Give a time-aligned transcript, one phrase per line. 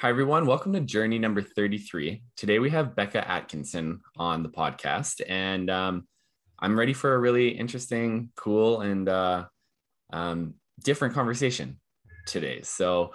[0.00, 0.46] Hi, everyone.
[0.46, 2.22] Welcome to journey number 33.
[2.34, 6.08] Today we have Becca Atkinson on the podcast, and um,
[6.58, 9.44] I'm ready for a really interesting, cool, and uh,
[10.10, 11.78] um, different conversation
[12.26, 12.62] today.
[12.62, 13.12] So,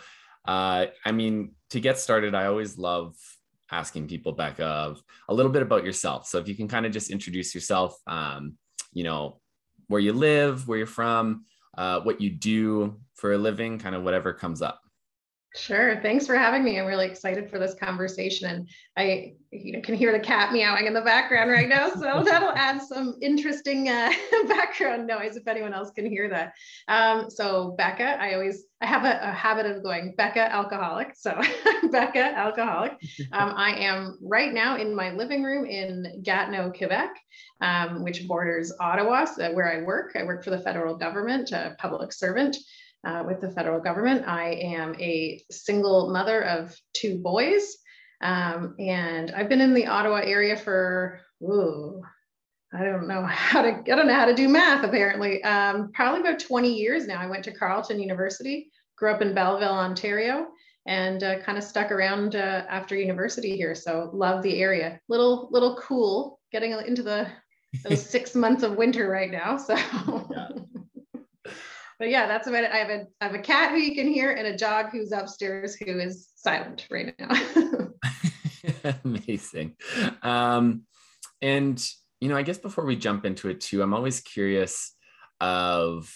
[0.47, 3.15] uh, I mean, to get started, I always love
[3.71, 6.27] asking people, Becca, of a little bit about yourself.
[6.27, 8.59] So, if you can kind of just introduce yourself, um,
[8.93, 9.41] you know,
[9.87, 11.45] where you live, where you're from,
[11.75, 14.84] uh, what you do for a living, kind of whatever comes up.
[15.55, 15.99] Sure.
[16.01, 16.77] Thanks for having me.
[16.77, 18.49] I'm really excited for this conversation.
[18.49, 21.89] And I you know, can hear the cat meowing in the background right now.
[21.91, 24.11] So that'll add some interesting uh,
[24.47, 26.53] background noise if anyone else can hear that.
[26.89, 31.15] Um, so Becca, I always, I have a, a habit of going Becca alcoholic.
[31.15, 31.39] So
[31.91, 32.93] Becca alcoholic.
[33.31, 37.15] Um, I am right now in my living room in Gatineau, Quebec,
[37.61, 40.17] um, which borders Ottawa, so where I work.
[40.19, 42.57] I work for the federal government, a public servant
[43.05, 44.27] uh, with the federal government.
[44.27, 47.77] I am a single mother of two boys,
[48.21, 52.01] um, and I've been in the Ottawa area for ooh,
[52.73, 54.83] I don't know how to I don't know how to do math.
[54.83, 57.19] Apparently, um, probably about 20 years now.
[57.19, 60.47] I went to Carleton University, grew up in Belleville, Ontario.
[60.87, 64.99] And uh, kind of stuck around uh, after university here, so love the area.
[65.09, 67.27] Little, little cool, getting into the
[67.83, 69.57] those six months of winter right now.
[69.57, 70.47] So yeah
[71.99, 72.71] but yeah, that's about it.
[72.71, 75.11] I have a I have a cat who you can hear and a dog who's
[75.11, 77.29] upstairs who is silent right now.
[79.03, 79.75] Amazing.
[80.21, 80.83] Um,
[81.41, 81.83] and
[82.21, 84.93] you know, I guess before we jump into it too, I'm always curious
[85.41, 86.13] of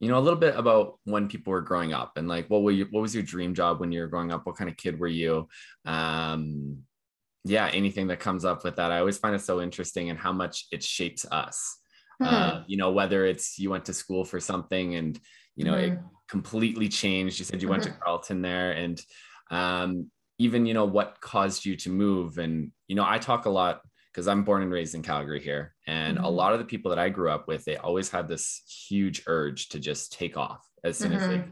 [0.00, 2.72] you know a little bit about when people were growing up and like what were
[2.72, 4.98] you what was your dream job when you were growing up what kind of kid
[4.98, 5.46] were you
[5.84, 6.78] um
[7.44, 10.32] yeah anything that comes up with that i always find it so interesting and how
[10.32, 11.78] much it shapes us
[12.22, 12.34] mm-hmm.
[12.34, 15.20] uh, you know whether it's you went to school for something and
[15.56, 15.94] you know mm-hmm.
[15.94, 18.02] it completely changed you said you went to mm-hmm.
[18.02, 19.02] carleton there and
[19.50, 23.50] um, even you know what caused you to move and you know i talk a
[23.50, 23.80] lot
[24.12, 26.30] because i'm born and raised in calgary here and a mm-hmm.
[26.30, 29.68] lot of the people that i grew up with they always had this huge urge
[29.68, 31.50] to just take off as soon as they mm-hmm.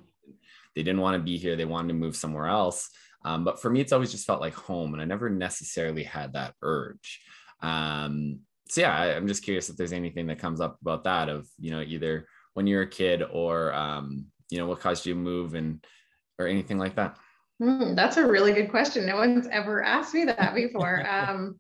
[0.75, 2.89] they didn't want to be here they wanted to move somewhere else
[3.23, 6.33] um, but for me it's always just felt like home and i never necessarily had
[6.33, 7.21] that urge
[7.63, 8.41] um,
[8.71, 11.49] so yeah, I, am just curious if there's anything that comes up about that of
[11.59, 15.21] you know either when you're a kid or um, you know what caused you to
[15.21, 15.85] move and
[16.39, 17.17] or anything like that.
[17.61, 19.07] Mm, that's a really good question.
[19.07, 21.05] No one's ever asked me that before.
[21.11, 21.59] um,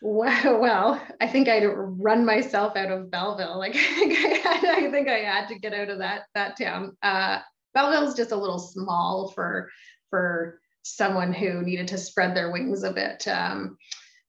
[0.00, 3.58] well, well, I think I'd run myself out of Belleville.
[3.58, 6.96] Like I think I had to get out of that that town.
[7.02, 7.40] Uh,
[7.74, 9.68] Belleville is just a little small for
[10.08, 13.28] for someone who needed to spread their wings a bit.
[13.28, 13.76] Um,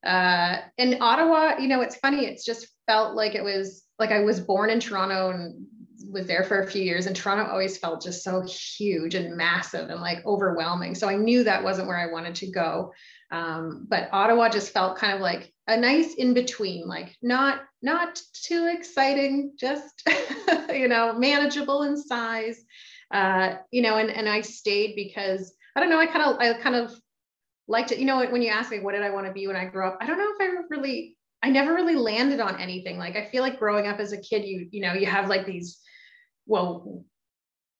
[0.06, 2.26] uh, in Ottawa, you know, it's funny.
[2.26, 5.66] It's just felt like it was like I was born in Toronto and
[6.10, 9.90] was there for a few years, and Toronto always felt just so huge and massive
[9.90, 10.96] and like overwhelming.
[10.96, 12.94] So I knew that wasn't where I wanted to go.
[13.32, 18.22] Um, but Ottawa just felt kind of like a nice in between, like not not
[18.34, 20.04] too exciting, just
[20.74, 22.64] you know, manageable in size.
[23.12, 26.00] Uh, you know, and and I stayed because I don't know.
[26.00, 26.94] I kind of I kind of
[27.70, 28.00] liked it.
[28.00, 29.88] You know, when you ask me what did I want to be when I grew
[29.88, 32.98] up, I don't know if I really, I never really landed on anything.
[32.98, 35.46] Like I feel like growing up as a kid, you, you know, you have like
[35.46, 35.80] these,
[36.48, 37.06] well,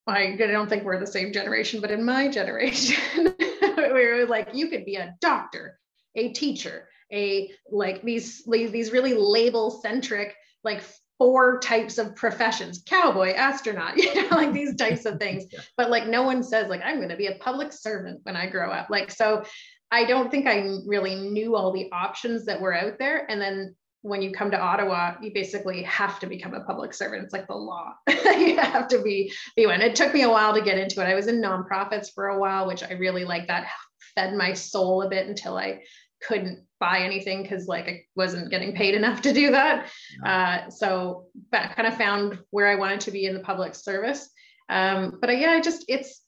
[0.06, 3.34] I don't think we're the same generation, but in my generation,
[3.76, 5.78] we were like, you could be a doctor,
[6.14, 10.82] a teacher, a like these these really label centric like
[11.18, 15.44] four types of professions cowboy astronaut you know like these types of things
[15.76, 18.46] but like no one says like i'm going to be a public servant when i
[18.46, 19.42] grow up like so
[19.90, 23.30] I don't think I really knew all the options that were out there.
[23.30, 27.24] And then when you come to Ottawa, you basically have to become a public servant.
[27.24, 27.94] It's like the law.
[28.08, 29.82] you have to be be one.
[29.82, 31.08] It took me a while to get into it.
[31.08, 33.68] I was in nonprofits for a while, which I really like that
[34.14, 35.82] fed my soul a bit until I
[36.22, 39.90] couldn't buy anything because like I wasn't getting paid enough to do that.
[40.24, 44.30] Uh, so but kind of found where I wanted to be in the public service.
[44.68, 46.22] Um, but uh, yeah, I just it's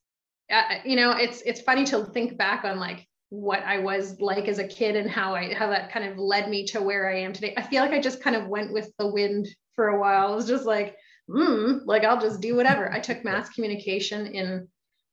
[0.50, 4.46] uh, you know it's it's funny to think back on like what I was like
[4.46, 7.20] as a kid and how I how that kind of led me to where I
[7.20, 7.54] am today.
[7.56, 10.34] I feel like I just kind of went with the wind for a while.
[10.34, 10.96] It was just like,
[11.32, 12.92] hmm, like I'll just do whatever.
[12.92, 14.68] I took mass communication in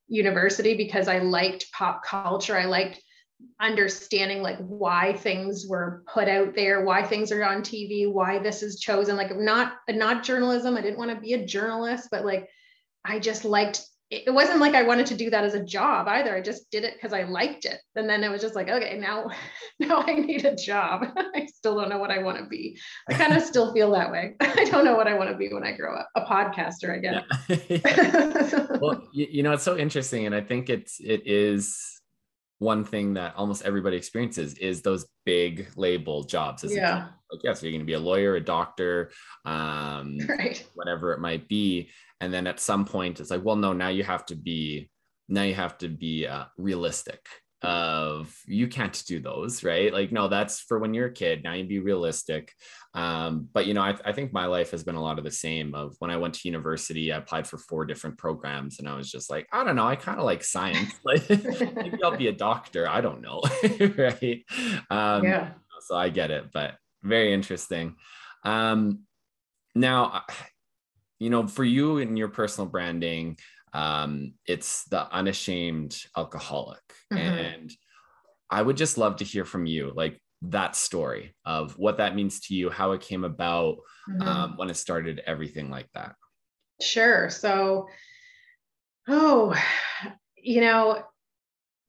[0.10, 2.58] university because I liked pop culture.
[2.58, 3.02] I liked
[3.62, 8.64] understanding like why things were put out there, why things are on TV, why this
[8.64, 9.16] is chosen.
[9.16, 10.76] Like not not journalism.
[10.76, 12.50] I didn't want to be a journalist, but like
[13.06, 13.82] I just liked
[14.12, 16.36] it wasn't like I wanted to do that as a job either.
[16.36, 17.80] I just did it because I liked it.
[17.96, 19.30] And then it was just like, okay, now,
[19.80, 21.06] now I need a job.
[21.18, 22.80] I still don't know what I want to be.
[23.08, 24.36] I kind of still feel that way.
[24.40, 26.10] I don't know what I want to be when I grow up.
[26.16, 27.24] A podcaster, I guess.
[27.70, 28.78] Yeah.
[28.82, 30.26] well, you, you know, it's so interesting.
[30.26, 32.00] And I think it's, it is,
[32.60, 36.66] one thing that almost everybody experiences is those big label jobs.
[36.66, 37.08] As yeah.
[37.32, 39.12] Like, yeah, so you're going to be a lawyer, a doctor,
[39.46, 40.66] um, right.
[40.76, 41.90] whatever it might be.
[42.22, 44.90] And then at some point, it's like, well, no, now you have to be,
[45.28, 47.26] now you have to be uh, realistic
[47.62, 49.92] of you can't do those right?
[49.92, 51.44] Like no that's for when you're a kid.
[51.44, 52.54] Now you be realistic.
[52.94, 55.32] Um, but you know I, I think my life has been a lot of the
[55.32, 58.96] same of when i went to university i applied for four different programs and i
[58.96, 59.86] was just like i don't know.
[59.86, 60.94] I kind of like science.
[61.04, 62.88] Like maybe i'll be a doctor.
[62.88, 63.42] I don't know.
[63.98, 64.44] Right?
[64.90, 65.52] Um, yeah.
[65.82, 67.96] so i get it but very interesting.
[68.44, 69.02] Um,
[69.76, 70.24] now
[71.20, 73.38] you know for you in your personal branding
[73.72, 76.82] um, it's the unashamed alcoholic
[77.14, 77.18] mm-hmm.
[77.18, 77.72] and
[78.50, 82.40] i would just love to hear from you like that story of what that means
[82.40, 83.78] to you how it came about
[84.10, 84.22] mm-hmm.
[84.22, 86.16] um, when it started everything like that
[86.82, 87.88] sure so
[89.08, 89.54] oh
[90.38, 91.04] you know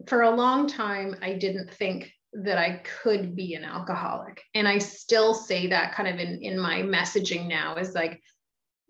[0.07, 4.79] for a long time i didn't think that i could be an alcoholic and i
[4.79, 8.21] still say that kind of in in my messaging now is like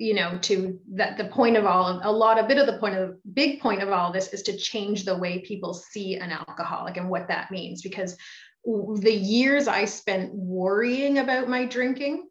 [0.01, 2.79] you know to that the point of all of a lot a bit of the
[2.79, 6.33] point of big point of all this is to change the way people see an
[6.33, 8.17] alcoholic and what that means because
[8.65, 12.27] the years i spent worrying about my drinking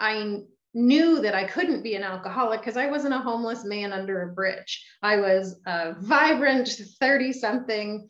[0.00, 0.38] i
[0.74, 4.34] knew that i couldn't be an alcoholic because i wasn't a homeless man under a
[4.34, 4.84] bridge.
[5.00, 6.68] I was a vibrant
[7.00, 8.08] 30 something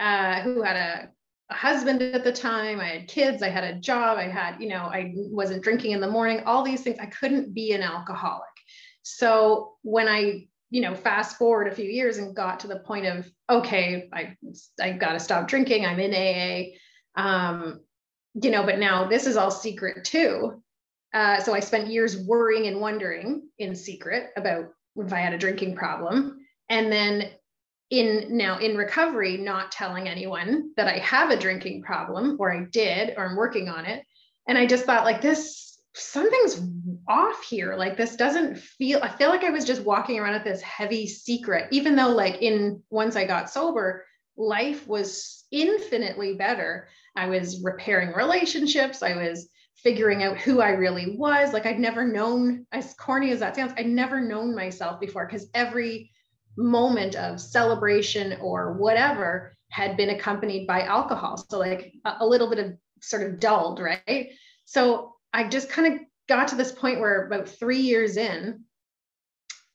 [0.00, 1.08] uh, who had a
[1.50, 2.80] a husband at the time.
[2.80, 3.42] I had kids.
[3.42, 4.18] I had a job.
[4.18, 6.98] I had, you know, I wasn't drinking in the morning, all these things.
[7.00, 8.44] I couldn't be an alcoholic.
[9.02, 13.06] So when I, you know, fast forward a few years and got to the point
[13.06, 14.36] of, okay, I,
[14.80, 15.84] I got to stop drinking.
[15.84, 17.20] I'm in AA.
[17.20, 17.80] Um,
[18.40, 20.62] you know, but now this is all secret too.
[21.12, 25.38] Uh, so I spent years worrying and wondering in secret about if I had a
[25.38, 26.38] drinking problem.
[26.68, 27.30] And then
[27.90, 32.64] in now in recovery not telling anyone that i have a drinking problem or i
[32.70, 34.04] did or i'm working on it.
[34.46, 36.60] And i just thought like this something's
[37.08, 37.74] off here.
[37.74, 41.06] Like this doesn't feel i feel like i was just walking around with this heavy
[41.06, 44.04] secret even though like in once i got sober
[44.36, 46.88] life was infinitely better.
[47.16, 49.02] I was repairing relationships.
[49.02, 51.52] I was figuring out who i really was.
[51.52, 55.48] Like i'd never known as corny as that sounds i'd never known myself before because
[55.54, 56.12] every
[56.56, 61.36] moment of celebration or whatever had been accompanied by alcohol.
[61.36, 64.30] So, like a, a little bit of sort of dulled, right?
[64.64, 68.64] So, I just kind of got to this point where about three years in,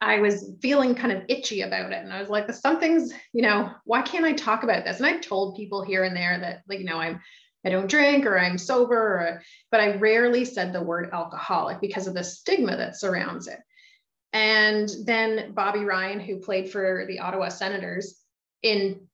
[0.02, 2.04] I was feeling kind of itchy about it.
[2.04, 4.98] And I was like, something's, you know, why can't I talk about this?
[4.98, 7.22] And I've told people here and there that, like, you know, I'm,
[7.66, 9.42] I don't drink or I'm sober, or,
[9.72, 13.60] but I rarely said the word alcoholic because of the stigma that surrounds it.
[14.36, 18.20] And then Bobby Ryan, who played for the Ottawa Senators
[18.62, 19.08] in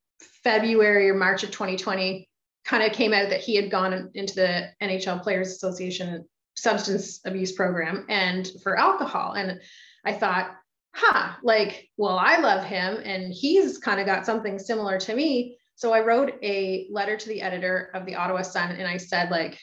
[0.44, 2.28] February or March of 2020,
[2.66, 6.26] kind of came out that he had gone into the NHL Players Association
[6.56, 9.34] substance abuse program and for alcohol.
[9.34, 9.62] And
[10.04, 10.56] I thought,
[10.96, 15.56] huh, like, well, I love him and he's kind of got something similar to me.
[15.76, 19.30] So I wrote a letter to the editor of the Ottawa Sun and I said,
[19.30, 19.60] like,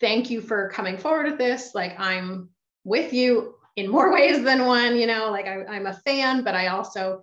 [0.00, 1.74] thank you for coming forward with this.
[1.74, 2.50] Like, I'm
[2.84, 6.54] with you in more ways than one you know like I, i'm a fan but
[6.54, 7.22] i also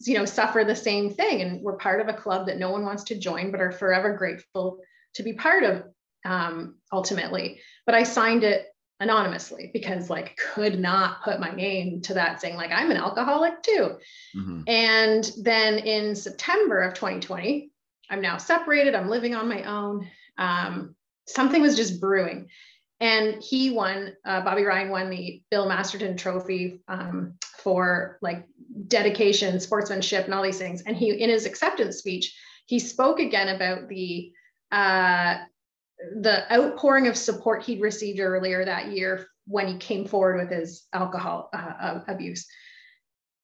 [0.00, 1.42] you know suffer the same thing.
[1.42, 4.16] And we're part of a club that no one wants to join but are forever
[4.16, 4.80] grateful
[5.14, 5.84] to be part of
[6.24, 7.60] um, ultimately.
[7.86, 8.66] But i signed it
[9.00, 13.62] anonymously because like could not put my name to that saying like i'm an alcoholic
[13.62, 13.96] too.
[14.36, 14.62] Mm-hmm.
[14.66, 17.70] and then in september of 2020
[18.10, 18.94] i'm now separated.
[18.94, 20.08] I'm living on my own.
[20.36, 20.94] Um,
[21.26, 22.48] something was just brewing
[23.00, 28.46] and he won uh, bobby ryan won the bill masterton trophy um, for like
[28.88, 30.82] dedication sportsmanship and all these things.
[30.82, 32.34] And he in his acceptance speech
[32.66, 34.32] he spoke again about the
[34.72, 35.38] uh,
[36.20, 40.86] the outpouring of support he'd received earlier that year when he came forward with his
[40.92, 42.46] alcohol uh, uh abuse.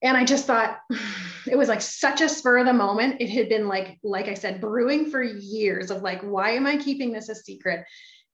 [0.03, 0.79] And i just thought
[1.47, 3.21] it was like such a spur of the moment.
[3.21, 6.77] It had been like like i said brewing for years of like why am i
[6.77, 7.85] keeping this a secret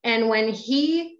[0.04, 1.18] and when he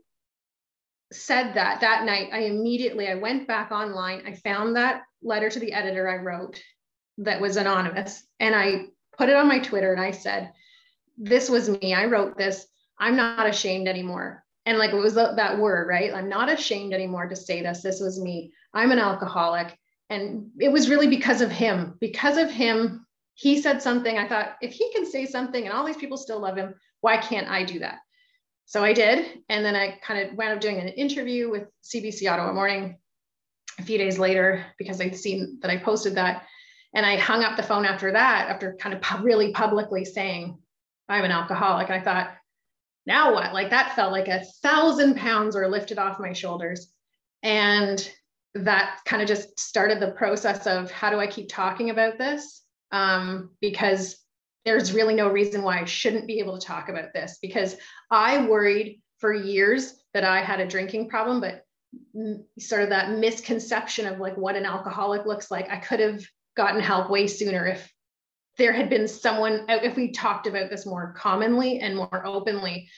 [1.12, 4.22] said that that night, I immediately I went back online.
[4.26, 6.62] I found that letter to the editor I wrote
[7.18, 8.86] that was anonymous, and I
[9.16, 10.52] put it on my Twitter and I said,
[11.18, 11.94] "This was me.
[11.94, 12.66] I wrote this.
[12.98, 16.14] I'm not ashamed anymore." And like it was that word, right?
[16.14, 17.82] I'm not ashamed anymore to say this.
[17.82, 18.52] This was me.
[18.72, 19.76] I'm an alcoholic.
[20.08, 21.96] And it was really because of him.
[22.00, 24.18] Because of him, he said something.
[24.18, 27.16] I thought, if he can say something and all these people still love him, why
[27.16, 27.98] can't I do that?
[28.66, 29.40] So I did.
[29.48, 32.98] And then I kind of wound up doing an interview with CBC Ottawa Morning
[33.78, 36.46] a few days later because I'd seen that I posted that.
[36.94, 40.58] And I hung up the phone after that, after kind of really publicly saying,
[41.08, 41.90] I'm an alcoholic.
[41.90, 42.34] I thought,
[43.06, 43.52] now what?
[43.52, 46.92] Like that felt like a thousand pounds were lifted off my shoulders.
[47.42, 48.08] And
[48.54, 52.62] that kind of just started the process of how do I keep talking about this?
[52.92, 54.21] Um, because
[54.64, 57.76] there's really no reason why I shouldn't be able to talk about this because
[58.10, 61.64] I worried for years that I had a drinking problem, but
[62.58, 65.70] sort of that misconception of like what an alcoholic looks like.
[65.70, 66.24] I could have
[66.56, 67.92] gotten help way sooner if
[68.58, 72.88] there had been someone, if we talked about this more commonly and more openly.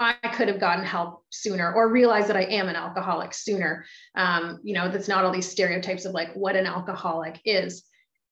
[0.00, 3.84] I could have gotten help sooner or realized that I am an alcoholic sooner.
[4.14, 7.82] Um, you know, that's not all these stereotypes of like what an alcoholic is.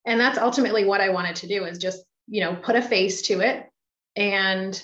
[0.05, 3.23] And that's ultimately what I wanted to do is just, you know, put a face
[3.23, 3.69] to it
[4.17, 4.83] and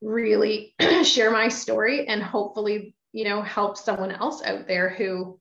[0.00, 5.38] really share my story and hopefully you know help someone else out there who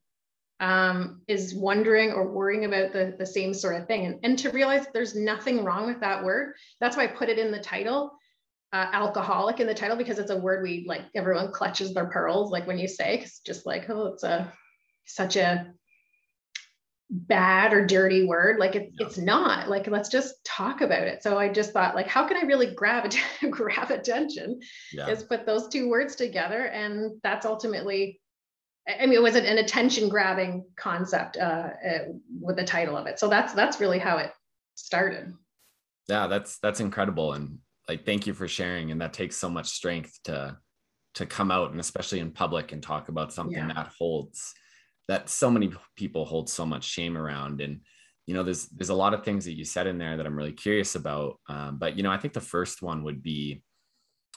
[0.59, 4.07] um, is wondering or worrying about the, the same sort of thing.
[4.07, 6.55] And, and to realize there's nothing wrong with that word.
[6.79, 8.17] That's why i put it in the title
[8.73, 12.51] uh, alcoholic in the title because it's a word we like everyone clutches their pearls
[12.51, 14.51] like when you say it's just like oh it's a
[15.05, 15.71] such a
[17.09, 21.23] bad or dirty word like it, it's not like let's just talk about it.
[21.23, 23.09] So i just thought like how can i really grab
[23.49, 24.59] grab attention?
[24.91, 25.07] Yeah.
[25.07, 28.19] is put those two words together and that's ultimately
[28.87, 31.99] i mean it was an, an attention grabbing concept uh, uh,
[32.41, 33.19] with the title of it.
[33.19, 34.31] So that's that's really how it
[34.75, 35.33] started.
[36.09, 37.33] Yeah that's that's incredible.
[37.33, 38.91] And like thank you for sharing.
[38.91, 40.57] And that takes so much strength to
[41.15, 43.73] to come out and especially in public and talk about something yeah.
[43.73, 44.53] that holds
[45.07, 47.61] that so many people hold so much shame around.
[47.61, 47.81] And
[48.27, 50.35] you know there's there's a lot of things that you said in there that i'm
[50.35, 51.39] really curious about.
[51.49, 53.63] Um, but you know i think the first one would be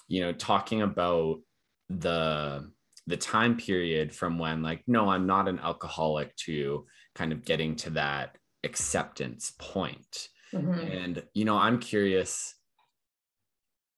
[0.09, 1.41] you know talking about
[1.89, 2.71] the
[3.07, 6.87] the time period from when like no i'm not an alcoholic to
[7.17, 10.29] kind of getting to that acceptance point.
[10.55, 10.81] Mm-hmm.
[10.81, 12.57] and you know i'm curious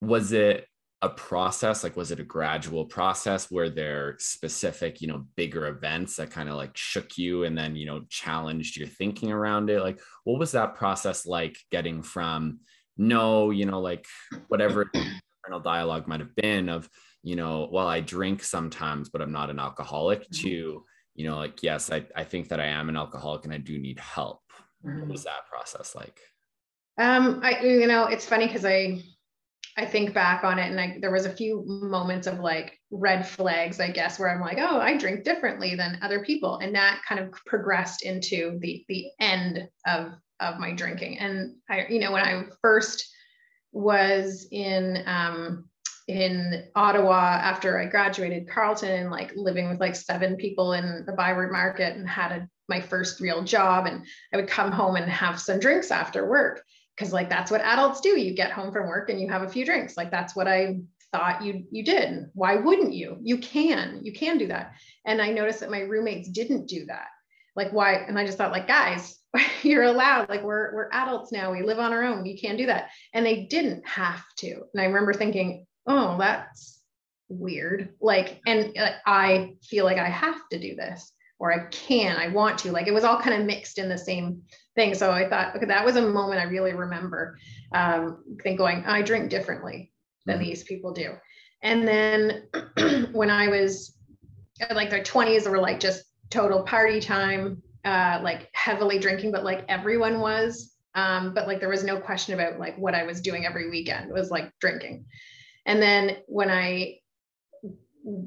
[0.03, 0.67] was it
[1.03, 6.15] a process like was it a gradual process where there specific you know bigger events
[6.17, 9.83] that kind of like shook you and then you know challenged your thinking around it
[9.83, 12.61] like what was that process like getting from
[12.97, 14.07] no you know like
[14.47, 16.89] whatever internal dialogue might have been of
[17.25, 20.47] you know well i drink sometimes but i'm not an alcoholic mm-hmm.
[20.47, 20.85] to
[21.17, 23.77] you know like yes I, I think that i am an alcoholic and i do
[23.77, 24.41] need help
[24.87, 25.01] mm-hmm.
[25.01, 26.21] what was that process like
[26.99, 29.03] um i you know it's funny because i
[29.77, 33.27] I think back on it and I, there was a few moments of like red
[33.27, 36.59] flags, I guess, where I'm like, oh, I drink differently than other people.
[36.59, 41.19] And that kind of progressed into the the end of of my drinking.
[41.19, 43.09] And I, you know, when I first
[43.73, 45.69] was in um
[46.09, 51.53] in Ottawa after I graduated Carleton, like living with like seven people in the Byward
[51.53, 53.87] market and had a, my first real job.
[53.87, 56.63] And I would come home and have some drinks after work
[56.97, 58.19] because like that's what adults do.
[58.21, 59.97] You get home from work and you have a few drinks.
[59.97, 60.81] Like that's what i
[61.13, 62.31] thought you you did.
[62.33, 63.19] Why wouldn't you?
[63.23, 64.01] You can.
[64.03, 64.73] You can do that.
[65.05, 67.09] And i noticed that my roommates didn't do that.
[67.55, 67.95] Like why?
[67.95, 69.19] And i just thought like guys
[69.63, 70.29] you're allowed.
[70.29, 71.53] Like we're we're adults now.
[71.53, 72.25] We live on our own.
[72.25, 72.91] You can't do that.
[73.13, 74.63] And they didn't have to.
[74.73, 76.81] And i remember thinking oh that's
[77.29, 77.91] weird.
[78.01, 82.17] Like and uh, i feel like i have to do this or i can.
[82.17, 82.73] I want to.
[82.73, 84.43] Like it was all kind of mixed in the same
[84.75, 84.95] thing.
[84.95, 87.39] So I thought, okay, that was a moment I really remember.
[87.73, 89.93] Um, think going, I drink differently
[90.27, 90.45] than mm-hmm.
[90.45, 91.15] these people do.
[91.63, 92.49] And then
[93.13, 93.97] when I was
[94.75, 99.45] like their 20s, they were like just total party time, uh, like heavily drinking, but
[99.45, 100.71] like everyone was.
[100.95, 104.11] Um, but like there was no question about like what I was doing every weekend
[104.11, 105.07] it was like drinking.
[105.65, 106.99] And then when I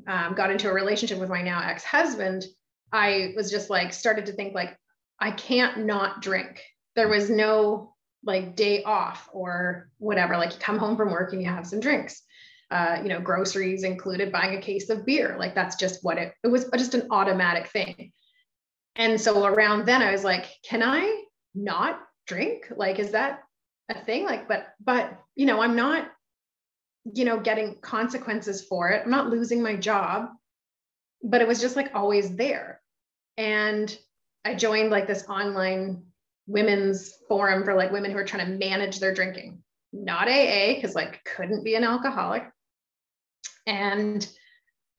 [0.07, 2.45] um, got into a relationship with my now ex-husband,
[2.91, 4.77] I was just like started to think like
[5.19, 6.62] I can't not drink.
[6.95, 10.38] There was no like day off or whatever.
[10.38, 12.22] Like you come home from work and you have some drinks.
[12.72, 15.36] Uh, you know, groceries included buying a case of beer.
[15.38, 18.12] Like that's just what it, it was just an automatic thing.
[18.95, 22.72] And so around then I was like, can I not drink?
[22.75, 23.43] Like, is that
[23.89, 24.24] a thing?
[24.24, 26.10] Like, but, but, you know, I'm not,
[27.13, 29.03] you know, getting consequences for it.
[29.03, 30.29] I'm not losing my job,
[31.22, 32.81] but it was just like always there.
[33.38, 33.95] And
[34.45, 36.03] I joined like this online
[36.47, 40.93] women's forum for like women who are trying to manage their drinking, not AA, because
[40.93, 42.43] like couldn't be an alcoholic.
[43.65, 44.27] And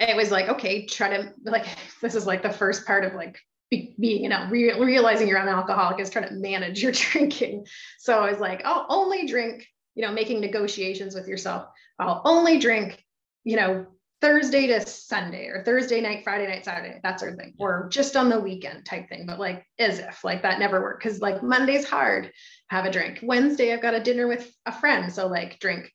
[0.00, 1.66] it was like, okay, try to like,
[2.02, 3.38] this is like the first part of like
[3.70, 7.66] be, being, you know, re- realizing you're an alcoholic is trying to manage your drinking.
[7.98, 11.66] So I was like, I'll only drink, you know, making negotiations with yourself.
[11.98, 13.02] I'll only drink,
[13.44, 13.86] you know,
[14.20, 18.16] Thursday to Sunday or Thursday night, Friday night, Saturday, that sort of thing, or just
[18.16, 19.26] on the weekend type thing.
[19.26, 21.02] But like as if like that never worked.
[21.02, 22.32] Cause like Monday's hard,
[22.68, 23.20] have a drink.
[23.22, 25.12] Wednesday, I've got a dinner with a friend.
[25.12, 25.92] So like drink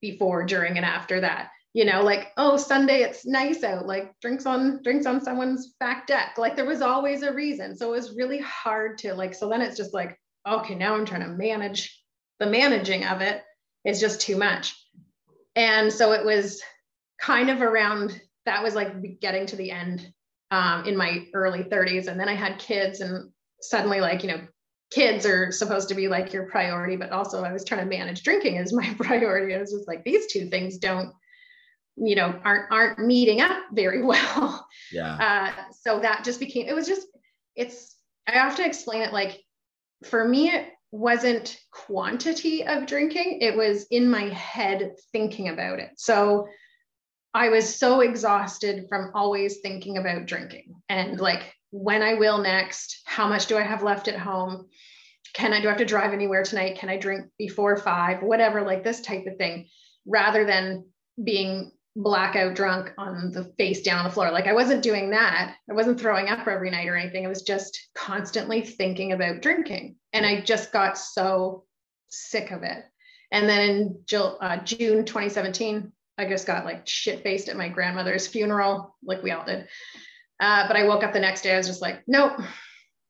[0.00, 1.50] before, during, and after that.
[1.74, 6.06] You know, like, oh, Sunday it's nice out, like drinks on drinks on someone's back
[6.06, 6.36] deck.
[6.38, 7.76] Like there was always a reason.
[7.76, 11.04] So it was really hard to like, so then it's just like, okay, now I'm
[11.04, 12.02] trying to manage
[12.38, 13.42] the managing of it
[13.84, 14.74] is just too much.
[15.56, 16.62] And so it was
[17.20, 20.12] kind of around that was like getting to the end
[20.50, 22.08] um, in my early 30s.
[22.08, 24.40] And then I had kids, and suddenly, like, you know,
[24.90, 28.22] kids are supposed to be like your priority, but also I was trying to manage
[28.22, 29.54] drinking as my priority.
[29.54, 31.12] I was just like, these two things don't,
[31.96, 34.66] you know, aren't aren't meeting up very well.
[34.92, 35.16] Yeah.
[35.58, 37.06] Uh, so that just became it was just
[37.54, 37.96] it's
[38.26, 39.42] I have to explain it like
[40.04, 45.90] for me it wasn't quantity of drinking, it was in my head thinking about it.
[45.96, 46.48] So
[47.34, 53.02] I was so exhausted from always thinking about drinking and like when I will next,
[53.04, 54.68] how much do I have left at home?
[55.34, 56.78] Can I do I have to drive anywhere tonight?
[56.78, 58.22] Can I drink before five?
[58.22, 59.68] Whatever, like this type of thing,
[60.06, 60.86] rather than
[61.22, 64.30] being blackout drunk on the face down on the floor.
[64.30, 65.56] Like I wasn't doing that.
[65.68, 67.26] I wasn't throwing up every night or anything.
[67.26, 69.96] I was just constantly thinking about drinking.
[70.12, 71.64] And I just got so
[72.08, 72.84] sick of it.
[73.30, 78.26] And then in uh, June 2017, I just got like shit faced at my grandmother's
[78.26, 79.68] funeral, like we all did.
[80.40, 82.32] Uh, but I woke up the next day, I was just like, nope,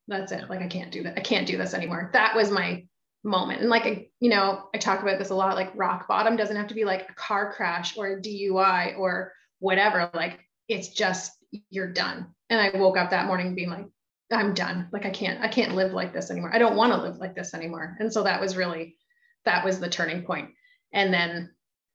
[0.07, 0.49] that's it.
[0.49, 1.19] Like, I can't do that.
[1.19, 2.11] I can't do this anymore.
[2.12, 2.87] That was my
[3.25, 3.61] moment.
[3.61, 6.57] And like, I, you know, I talk about this a lot, like rock bottom doesn't
[6.57, 10.11] have to be like a car crash or a DUI or whatever.
[10.15, 11.33] Like, it's just,
[11.71, 12.27] you're done.
[12.50, 13.87] And I woke up that morning being like,
[14.31, 14.88] I'm done.
[14.93, 16.55] Like, I can't, I can't live like this anymore.
[16.55, 17.97] I don't want to live like this anymore.
[17.99, 18.97] And so that was really,
[19.45, 20.50] that was the turning point.
[20.93, 21.50] And then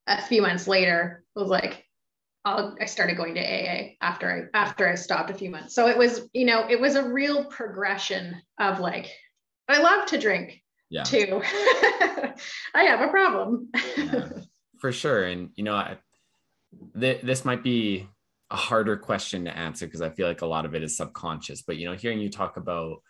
[0.07, 1.85] a few months later was like
[2.45, 5.73] I'll, i started going to AA after I after I stopped a few months.
[5.73, 9.09] So it was, you know, it was a real progression of like,
[9.69, 11.03] I love to drink yeah.
[11.03, 11.41] too.
[12.73, 13.69] I have a problem.
[13.97, 14.29] yeah,
[14.79, 15.23] for sure.
[15.23, 15.97] And you know, I,
[16.99, 18.07] th- this might be
[18.51, 21.61] a harder question to answer because I feel like a lot of it is subconscious.
[21.61, 23.01] But you know, hearing you talk about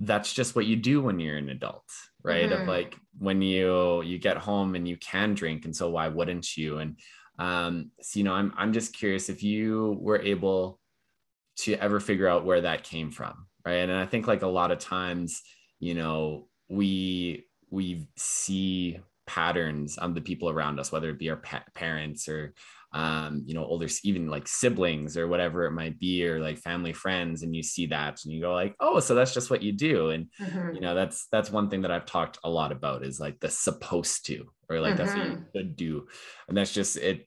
[0.00, 1.84] that's just what you do when you're an adult
[2.22, 2.50] right?
[2.50, 2.62] Mm-hmm.
[2.62, 6.56] of like when you you get home and you can drink and so why wouldn't
[6.56, 6.78] you?
[6.78, 6.98] And
[7.38, 10.80] um so you know i'm i'm just curious if you were able
[11.56, 13.74] to ever figure out where that came from right?
[13.74, 15.42] And i think like a lot of times
[15.78, 21.36] you know we we see patterns on the people around us whether it be our
[21.36, 22.54] pa- parents or
[22.92, 26.92] um, you know, older, even like siblings or whatever it might be, or like family
[26.92, 29.72] friends, and you see that and you go like, oh, so that's just what you
[29.72, 30.10] do.
[30.10, 30.74] And mm-hmm.
[30.74, 33.50] you know, that's that's one thing that I've talked a lot about is like the
[33.50, 35.04] supposed to, or like mm-hmm.
[35.04, 35.58] that's what you mm-hmm.
[35.58, 36.06] should do.
[36.48, 37.26] And that's just it,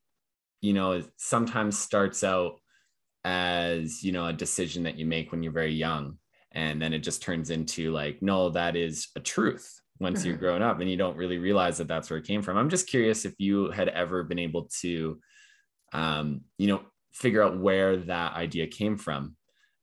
[0.62, 2.54] you know, it sometimes starts out
[3.24, 6.18] as, you know, a decision that you make when you're very young.
[6.52, 10.30] And then it just turns into like, no, that is a truth once mm-hmm.
[10.30, 12.58] you're grown up and you don't really realize that that's where it came from.
[12.58, 15.20] I'm just curious if you had ever been able to
[15.94, 19.36] um, you know, figure out where that idea came from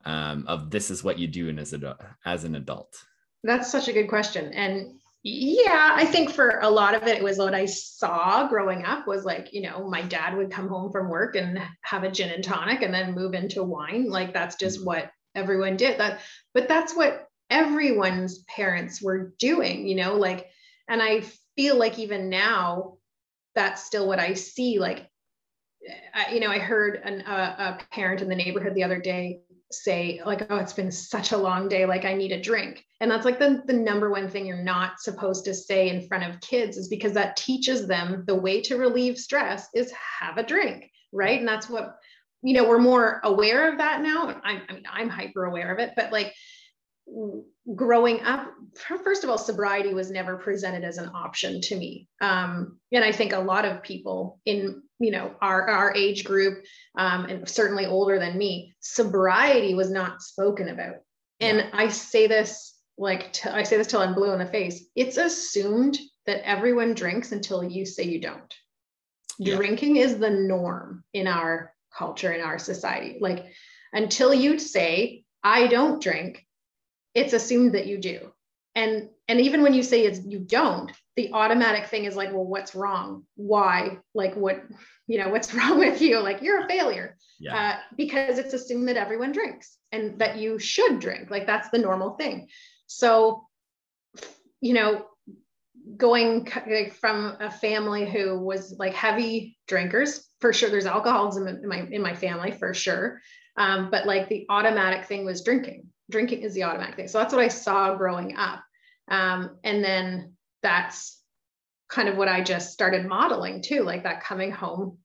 [0.05, 3.05] um, of this is what you do as, a, as an adult?
[3.43, 4.53] That's such a good question.
[4.53, 8.85] And yeah, I think for a lot of it, it was what I saw growing
[8.85, 12.11] up was like, you know, my dad would come home from work and have a
[12.11, 14.09] gin and tonic and then move into wine.
[14.09, 14.87] Like that's just mm-hmm.
[14.87, 15.99] what everyone did.
[15.99, 16.21] That,
[16.55, 20.47] but that's what everyone's parents were doing, you know, like,
[20.89, 21.25] and I
[21.57, 22.99] feel like even now,
[23.57, 24.79] that's still what I see.
[24.79, 25.11] Like
[26.15, 30.21] I, you know, I heard an, a parent in the neighborhood the other day say
[30.25, 31.87] like, "Oh, it's been such a long day.
[31.87, 35.01] Like, I need a drink." And that's like the the number one thing you're not
[35.01, 38.77] supposed to say in front of kids is because that teaches them the way to
[38.77, 41.39] relieve stress is have a drink, right?
[41.39, 41.97] And that's what
[42.43, 42.69] you know.
[42.69, 44.29] We're more aware of that now.
[44.43, 46.33] I'm I mean, I'm hyper aware of it, but like
[47.75, 48.53] growing up
[49.05, 53.13] first of all sobriety was never presented as an option to me um, and i
[53.13, 56.65] think a lot of people in you know our, our age group
[56.97, 60.97] um, and certainly older than me sobriety was not spoken about.
[61.41, 64.87] And i say this like t- I say this till i'm blue in the face.
[64.95, 68.55] It's assumed that everyone drinks until you say you don't.
[69.39, 69.57] Yeah.
[69.57, 73.19] drinking is the norm in our culture in our society.
[73.21, 73.47] Like
[73.93, 76.47] until you say i don't drink
[77.17, 78.31] it's assumed that you do.
[78.75, 82.45] And and even when you say it's you don't the automatic thing is like well
[82.45, 83.25] what's wrong?
[83.35, 83.99] Why?
[84.15, 84.63] Like what
[85.07, 86.21] you know what's wrong with you?
[86.21, 87.17] Like you're a failure.
[87.39, 87.57] Yeah.
[87.57, 91.31] uh, because it's assumed that everyone drinks and that you should drink.
[91.31, 92.49] Like that's the normal thing.
[92.87, 93.47] So
[94.61, 95.07] you know
[95.97, 101.69] going like, from a family who was like heavy drinkers for sure there's alcoholism in
[101.69, 103.21] my in my family for sure.
[103.57, 105.87] Um, but like the automatic thing was drinking.
[106.11, 107.09] Drinking is the automatic thing.
[107.09, 108.63] So that's what i saw growing up
[109.09, 111.21] um, and then that's
[111.89, 114.99] kind of what i just started modeling too like that coming home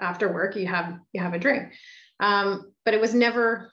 [0.00, 1.72] after work you have you have a drink
[2.20, 3.72] um, but it was never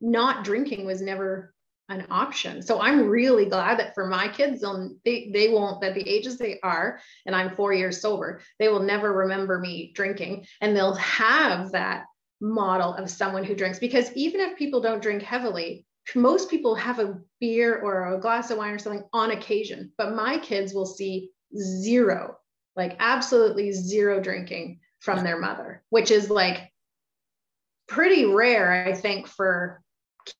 [0.00, 1.54] not drinking was never
[1.88, 2.62] an option.
[2.62, 6.38] So I'm really glad that for my kids, they'll, they, they won't, at the ages
[6.38, 10.94] they are, and I'm four years sober, they will never remember me drinking and they'll
[10.94, 12.04] have that
[12.40, 13.78] model of someone who drinks.
[13.78, 18.50] Because even if people don't drink heavily, most people have a beer or a glass
[18.50, 22.36] of wine or something on occasion, but my kids will see zero,
[22.76, 26.72] like absolutely zero drinking from their mother, which is like
[27.88, 29.82] pretty rare, I think, for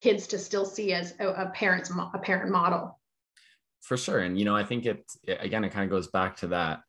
[0.01, 2.99] kids to still see as a, a parent's a parent model.
[3.81, 4.21] For sure.
[4.21, 6.81] And you know i think it again it kind of goes back to that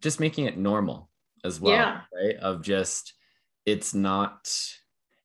[0.00, 1.10] just making it normal
[1.44, 2.00] as well yeah.
[2.14, 2.36] right?
[2.36, 3.14] Of just
[3.66, 4.48] it's not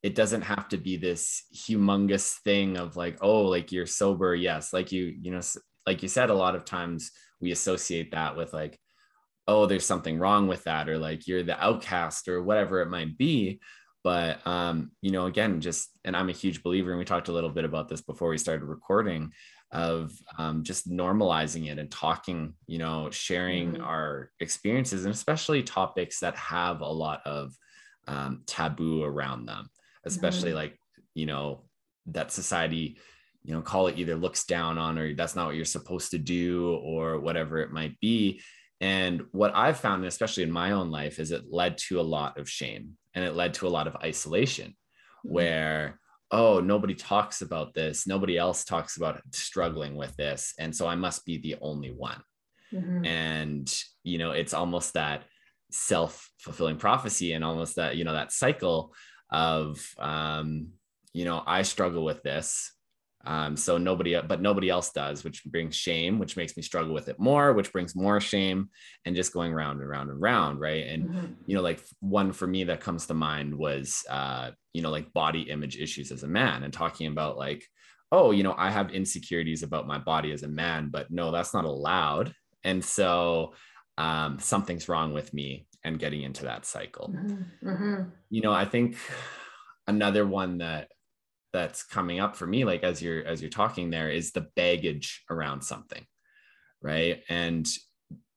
[0.02, 4.36] it doesn't have to be this humongous thing of like oh like you're sober.
[4.36, 5.42] Yes like you you know
[5.86, 8.80] like you said a lot of times we associate that with like
[9.48, 13.18] oh there's something wrong with that or like you're the outcast or whatever it might
[13.18, 13.60] be.
[14.02, 17.34] But um, you know again just and i'm a huge believer and we talked a
[17.34, 19.34] little bit about this before we started recording
[19.72, 23.84] of um, just normalizing it and talking you know sharing mm-hmm.
[23.84, 27.54] our experiences and especially topics that have a lot of
[28.08, 29.70] um, taboo around them
[30.06, 30.58] especially mm-hmm.
[30.58, 30.80] like
[31.14, 31.66] you know
[32.08, 32.98] that society
[33.44, 36.18] you know call it either looks down on or that's not what you're supposed to
[36.18, 38.42] do or whatever it might be
[38.82, 42.40] and what I've found, especially in my own life, is it led to a lot
[42.40, 45.34] of shame and it led to a lot of isolation mm-hmm.
[45.34, 46.00] where,
[46.32, 48.08] oh, nobody talks about this.
[48.08, 50.54] Nobody else talks about struggling with this.
[50.60, 52.22] And so I must be the only one.
[52.74, 53.06] Mm-hmm.
[53.06, 55.24] And, you know, it's almost that
[55.72, 58.94] self fulfilling prophecy and almost that, you know, that cycle
[59.30, 60.70] of, um,
[61.14, 62.72] you know, I struggle with this.
[63.26, 67.10] Um, so nobody, but nobody else does, which brings shame, which makes me struggle with
[67.10, 68.70] it more, which brings more shame,
[69.06, 70.88] and just going round and round and round, right?
[70.88, 71.34] And mm-hmm.
[71.46, 75.12] you know, like one for me that comes to mind was, uh, you know, like
[75.12, 77.66] body image issues as a man, and talking about like,
[78.10, 81.54] oh, you know, I have insecurities about my body as a man, but no, that's
[81.54, 83.54] not allowed, and so
[83.98, 87.14] um, something's wrong with me, and getting into that cycle.
[87.14, 87.70] Mm-hmm.
[87.70, 88.10] Mm-hmm.
[88.30, 88.98] You know, I think
[89.88, 90.90] another one that
[91.52, 95.24] that's coming up for me like as you're as you're talking there is the baggage
[95.30, 96.06] around something
[96.82, 97.68] right and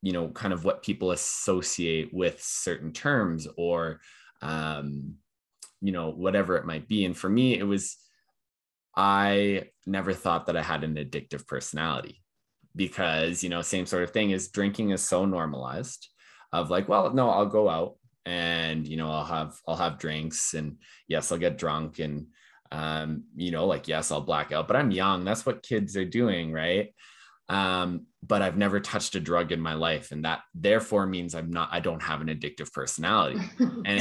[0.01, 4.01] you know kind of what people associate with certain terms or
[4.41, 5.15] um
[5.81, 7.99] you know whatever it might be and for me it was
[8.97, 12.23] i never thought that i had an addictive personality
[12.75, 16.09] because you know same sort of thing is drinking is so normalized
[16.53, 20.55] of like well no i'll go out and you know i'll have i'll have drinks
[20.55, 20.77] and
[21.09, 22.27] yes i'll get drunk and
[22.73, 25.25] um, you know, like, yes, I'll black out, but I'm young.
[25.25, 26.95] That's what kids are doing, right?
[27.51, 30.11] Um, but I've never touched a drug in my life.
[30.11, 33.41] And that therefore means I'm not, I don't have an addictive personality.
[33.59, 34.01] and,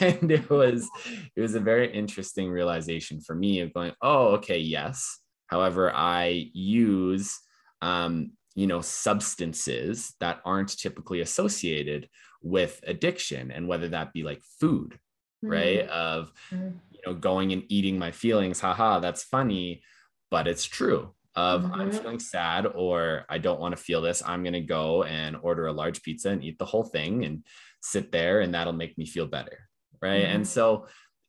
[0.00, 0.88] and it was,
[1.36, 5.18] it was a very interesting realization for me of going, oh, okay, yes.
[5.48, 7.38] However, I use,
[7.82, 12.08] um, you know, substances that aren't typically associated
[12.42, 14.98] with addiction and whether that be like food,
[15.44, 15.48] mm-hmm.
[15.48, 15.88] right?
[15.88, 16.70] Of, mm-hmm
[17.06, 19.82] know going and eating my feelings haha that's funny
[20.30, 21.80] but it's true of mm-hmm.
[21.80, 25.36] i'm feeling sad or i don't want to feel this i'm going to go and
[25.42, 27.44] order a large pizza and eat the whole thing and
[27.80, 29.68] sit there and that'll make me feel better
[30.02, 30.36] right mm-hmm.
[30.36, 30.86] and so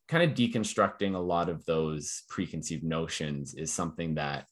[0.08, 4.46] kind of deconstructing a lot of those preconceived notions is something that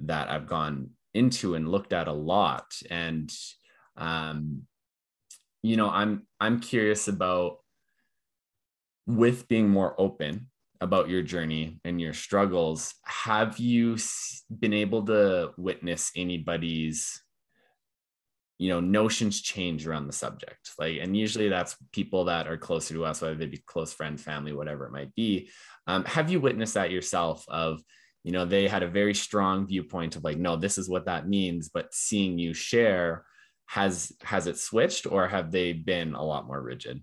[0.00, 2.72] that i've gone into and looked at a lot.
[2.90, 3.30] And
[3.96, 4.62] um
[5.62, 7.58] you know i'm i'm curious about
[9.06, 10.46] with being more open
[10.80, 13.96] about your journey and your struggles have you
[14.60, 17.20] been able to witness anybody's
[18.58, 20.72] you know notions change around the subject?
[20.78, 24.22] Like and usually that's people that are closer to us whether they be close friends
[24.22, 25.48] family whatever it might be.
[25.86, 27.80] Um, have you witnessed that yourself of
[28.28, 31.26] you know they had a very strong viewpoint of like no this is what that
[31.26, 33.24] means but seeing you share
[33.64, 37.02] has has it switched or have they been a lot more rigid?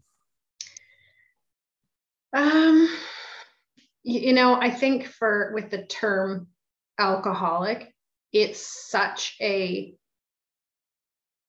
[2.31, 2.87] Um
[4.03, 6.45] you know i think for with the term
[6.99, 7.91] alcoholic
[8.31, 9.95] it's such a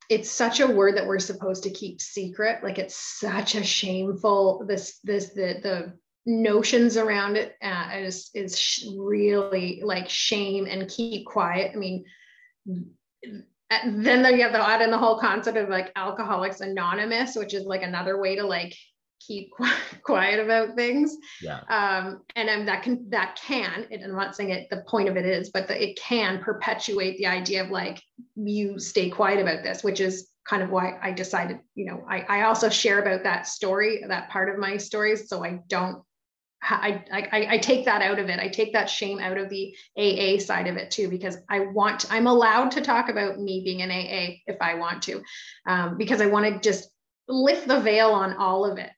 [0.09, 2.63] it's such a word that we're supposed to keep secret.
[2.63, 5.93] Like it's such a shameful this this the the
[6.27, 11.73] notions around it uh, is is really like shame and keep quiet.
[11.75, 12.05] I mean
[13.71, 17.55] and then you have to add in the whole concept of like alcoholics anonymous which
[17.55, 18.75] is like another way to like
[19.21, 19.51] keep
[20.03, 21.17] quiet about things.
[21.41, 21.61] Yeah.
[21.69, 25.17] Um and um, that can that can and i'm not saying it the point of
[25.17, 28.03] it is but the, it can perpetuate the idea of like
[28.35, 32.21] you stay quiet about this which is kind of why i decided you know i,
[32.21, 36.03] I also share about that story that part of my stories so i don't
[36.69, 38.39] I, I, I take that out of it.
[38.39, 42.11] I take that shame out of the AA side of it too, because I want,
[42.11, 45.23] I'm allowed to talk about me being an AA if I want to,
[45.67, 46.91] um, because I want to just
[47.29, 48.91] lift the veil on all of it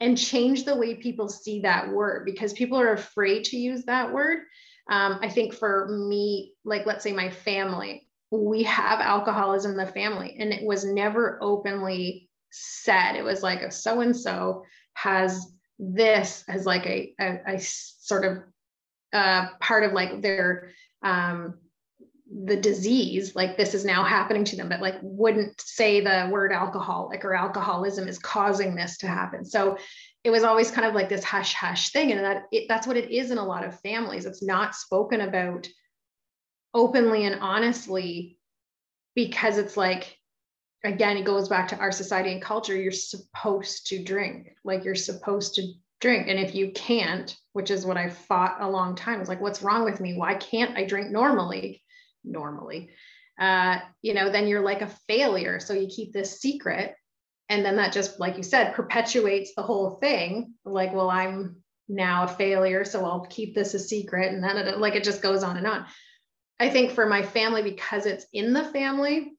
[0.00, 4.12] and change the way people see that word because people are afraid to use that
[4.12, 4.40] word.
[4.90, 9.86] Um, I think for me, like let's say my family, we have alcoholism in the
[9.86, 13.16] family and it was never openly said.
[13.16, 18.24] It was like a so and so has this as like a, a, a sort
[18.24, 18.38] of
[19.12, 20.70] uh, part of like their
[21.02, 21.54] um,
[22.44, 26.52] the disease like this is now happening to them but like wouldn't say the word
[26.52, 29.44] alcoholic or alcoholism is causing this to happen.
[29.44, 29.78] So
[30.24, 32.96] it was always kind of like this hush hush thing and that it, that's what
[32.96, 34.26] it is in a lot of families.
[34.26, 35.68] It's not spoken about
[36.74, 38.38] openly and honestly
[39.14, 40.15] because it's like
[40.84, 42.76] again, it goes back to our society and culture.
[42.76, 46.28] You're supposed to drink, like you're supposed to drink.
[46.28, 49.62] And if you can't, which is what I fought a long time, it's like, what's
[49.62, 50.14] wrong with me?
[50.14, 51.82] Why can't I drink normally?
[52.24, 52.90] Normally,
[53.38, 55.60] uh, you know, then you're like a failure.
[55.60, 56.96] So you keep this secret.
[57.48, 60.54] And then that just, like you said, perpetuates the whole thing.
[60.64, 62.84] Like, well, I'm now a failure.
[62.84, 64.32] So I'll keep this a secret.
[64.32, 65.86] And then it, like, it just goes on and on.
[66.58, 69.35] I think for my family, because it's in the family,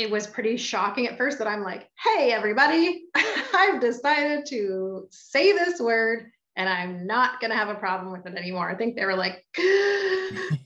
[0.00, 3.04] it was pretty shocking at first that I'm like, hey, everybody,
[3.54, 8.26] I've decided to say this word and I'm not going to have a problem with
[8.26, 8.70] it anymore.
[8.70, 9.44] I think they were like,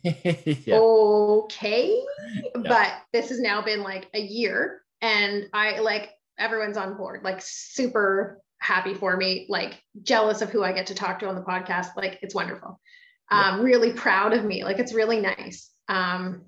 [0.02, 0.78] yeah.
[0.78, 2.00] okay.
[2.34, 2.62] Yeah.
[2.62, 7.40] But this has now been like a year and I like everyone's on board, like
[7.40, 11.42] super happy for me, like jealous of who I get to talk to on the
[11.42, 11.96] podcast.
[11.96, 12.80] Like it's wonderful.
[13.30, 13.50] Yeah.
[13.50, 14.64] Um, really proud of me.
[14.64, 15.70] Like it's really nice.
[15.88, 16.42] Um,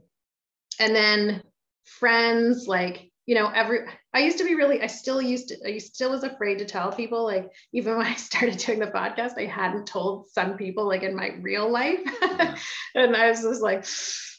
[0.78, 1.42] and then
[1.86, 3.80] friends, like, you know, every,
[4.14, 6.92] I used to be really, I still used to, I still was afraid to tell
[6.92, 11.02] people, like, even when I started doing the podcast, I hadn't told some people, like,
[11.02, 12.00] in my real life.
[12.94, 13.84] and I was just like,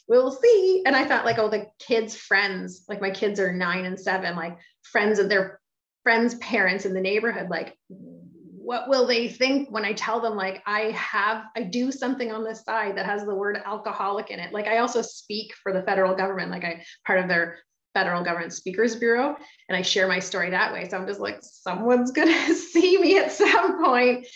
[0.08, 0.82] we'll see.
[0.86, 4.36] And I thought, like, oh, the kids' friends, like, my kids are nine and seven,
[4.36, 5.60] like, friends of their
[6.02, 7.76] friends' parents in the neighborhood, like,
[8.68, 12.44] what will they think when I tell them like I have I do something on
[12.44, 14.52] the side that has the word alcoholic in it?
[14.52, 17.60] Like I also speak for the federal government, like I part of their
[17.94, 19.34] federal government speakers bureau
[19.70, 20.86] and I share my story that way.
[20.86, 24.26] So I'm just like someone's going to see me at some point.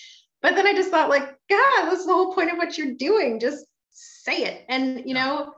[0.40, 3.38] But then I just thought like god, that's the whole point of what you're doing.
[3.38, 4.64] Just say it.
[4.70, 5.52] And you know,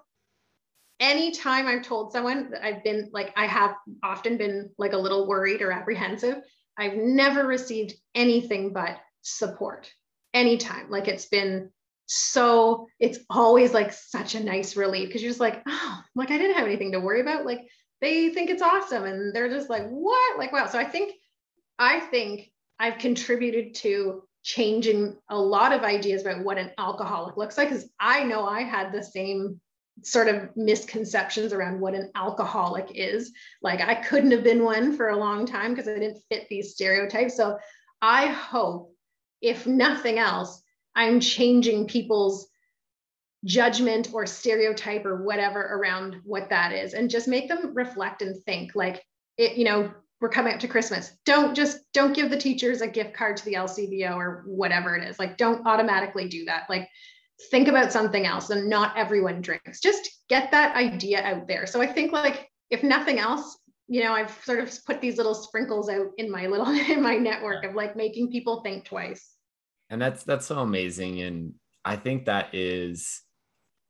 [0.99, 5.29] anytime I've told someone that I've been like I have often been like a little
[5.29, 6.43] worried or apprehensive
[6.79, 9.91] I've never received anything but support
[10.33, 10.91] anytime.
[10.91, 11.71] Like it's been
[12.07, 16.39] so, it's always like such a nice relief because you're just like, oh, like I
[16.39, 17.47] didn't have anything to worry about.
[17.47, 17.67] Like
[18.01, 20.39] they think it's awesome and they're just like, what?
[20.39, 20.67] Like, wow.
[20.67, 21.15] So I think,
[21.79, 27.57] I think I've contributed to changing a lot of ideas about what an alcoholic looks
[27.57, 29.61] like because I know I had the same
[30.02, 33.33] sort of misconceptions around what an alcoholic is.
[33.62, 36.72] Like I couldn't have been one for a long time because I didn't fit these
[36.72, 37.37] stereotypes.
[37.37, 37.59] So
[38.02, 38.92] I hope,
[39.40, 40.62] if nothing else,
[40.94, 42.48] I'm changing people's
[43.44, 48.42] judgment or stereotype or whatever around what that is and just make them reflect and
[48.44, 49.02] think like
[49.37, 51.12] it, you know, we're coming up to Christmas.
[51.26, 55.07] Don't just don't give the teachers a gift card to the LCBO or whatever it
[55.07, 55.18] is.
[55.18, 56.64] Like don't automatically do that.
[56.70, 56.88] Like
[57.51, 59.81] think about something else and not everyone drinks.
[59.81, 61.66] Just get that idea out there.
[61.66, 65.35] So i think like if nothing else you know i've sort of put these little
[65.35, 69.33] sprinkles out in my little in my network of like making people think twice.
[69.90, 71.20] And that's that's so amazing.
[71.20, 73.20] And i think that is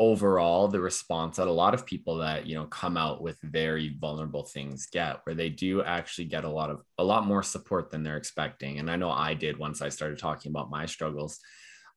[0.01, 3.97] overall the response that a lot of people that you know come out with very
[4.01, 7.91] vulnerable things get where they do actually get a lot of a lot more support
[7.91, 8.81] than they're expecting.
[8.81, 11.39] And i know i did once i started talking about my struggles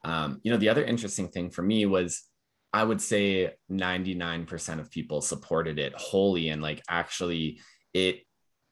[0.07, 2.23] um, you know, the other interesting thing for me was
[2.71, 7.59] I would say 99% of people supported it wholly and like actually
[7.93, 8.21] it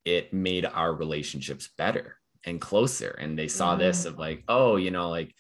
[0.06, 3.80] it made our relationships better and closer and they saw mm.
[3.80, 5.34] this of like oh you know like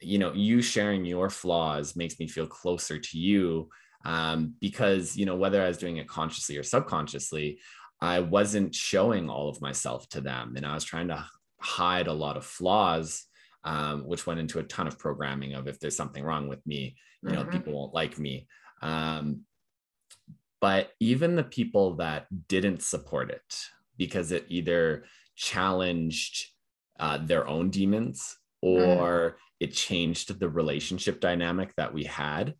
[0.00, 3.68] you know you sharing your flaws makes me feel closer to you
[4.04, 7.58] um, because you know whether i was doing it consciously or subconsciously
[8.00, 11.24] i wasn't showing all of myself to them and i was trying to
[11.60, 13.26] hide a lot of flaws
[13.64, 16.96] um, which went into a ton of programming of if there's something wrong with me,
[17.22, 17.50] you know, mm-hmm.
[17.50, 18.46] people won't like me.
[18.80, 19.42] Um,
[20.60, 23.56] but even the people that didn't support it
[23.96, 25.04] because it either
[25.36, 26.46] challenged
[26.98, 28.86] uh, their own demons mm.
[28.86, 29.34] or mm.
[29.60, 32.54] it changed the relationship dynamic that we had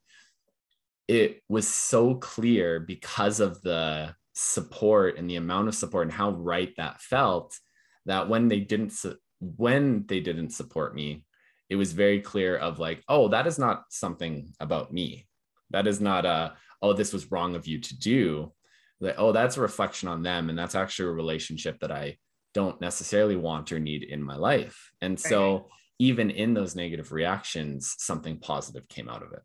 [1.08, 6.30] it was so clear because of the support and the amount of support and how
[6.30, 7.58] right that felt
[8.06, 9.16] that when they didn't su-
[9.56, 11.24] when they didn't support me
[11.72, 15.26] it was very clear of like oh that is not something about me.
[15.70, 16.52] That is not a
[16.82, 18.52] oh this was wrong of you to do.
[19.00, 22.18] Like oh that's a reflection on them and that's actually a relationship that i
[22.52, 24.92] don't necessarily want or need in my life.
[25.00, 25.64] And so right.
[25.98, 29.42] even in those negative reactions something positive came out of it.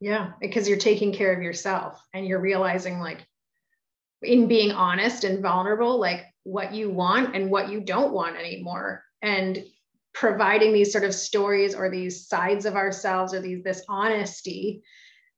[0.00, 3.26] Yeah because you're taking care of yourself and you're realizing like
[4.22, 9.04] in being honest and vulnerable like what you want and what you don't want anymore
[9.22, 9.64] and
[10.12, 14.82] providing these sort of stories or these sides of ourselves or these this honesty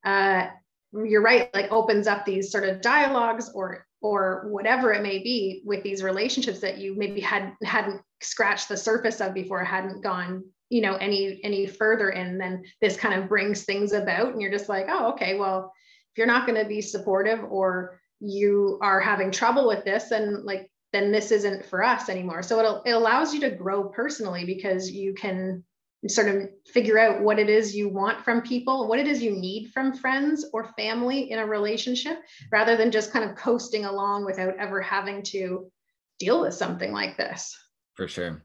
[0.04, 0.46] uh,
[0.92, 5.62] you're right like opens up these sort of dialogues or or whatever it may be
[5.64, 10.42] with these relationships that you maybe had hadn't scratched the surface of before hadn't gone
[10.68, 14.50] you know any any further and then this kind of brings things about and you're
[14.50, 15.72] just like oh okay well
[16.12, 20.44] if you're not going to be supportive or you are having trouble with this and
[20.44, 22.42] like then this isn't for us anymore.
[22.42, 25.64] So it it allows you to grow personally because you can
[26.08, 29.30] sort of figure out what it is you want from people what it is you
[29.30, 32.18] need from friends or family in a relationship
[32.50, 35.70] rather than just kind of coasting along without ever having to
[36.18, 37.56] deal with something like this.
[37.94, 38.42] For sure.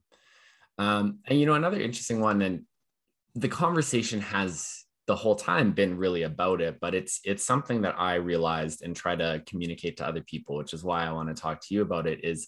[0.77, 2.63] Um, and you know another interesting one and
[3.33, 7.95] the conversation has the whole time been really about it but it's it's something that
[7.97, 11.41] i realized and try to communicate to other people which is why i want to
[11.41, 12.47] talk to you about it is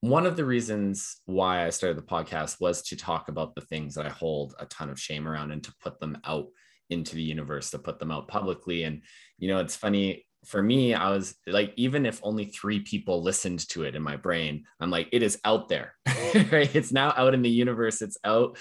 [0.00, 3.94] one of the reasons why i started the podcast was to talk about the things
[3.94, 6.46] that i hold a ton of shame around and to put them out
[6.90, 8.84] into the universe to put them out publicly.
[8.84, 9.02] And
[9.38, 13.68] you know it's funny for me i was like even if only three people listened
[13.68, 15.94] to it in my brain i'm like it is out there.
[16.52, 16.74] Right?
[16.76, 18.02] It's now out in the universe.
[18.02, 18.58] It's out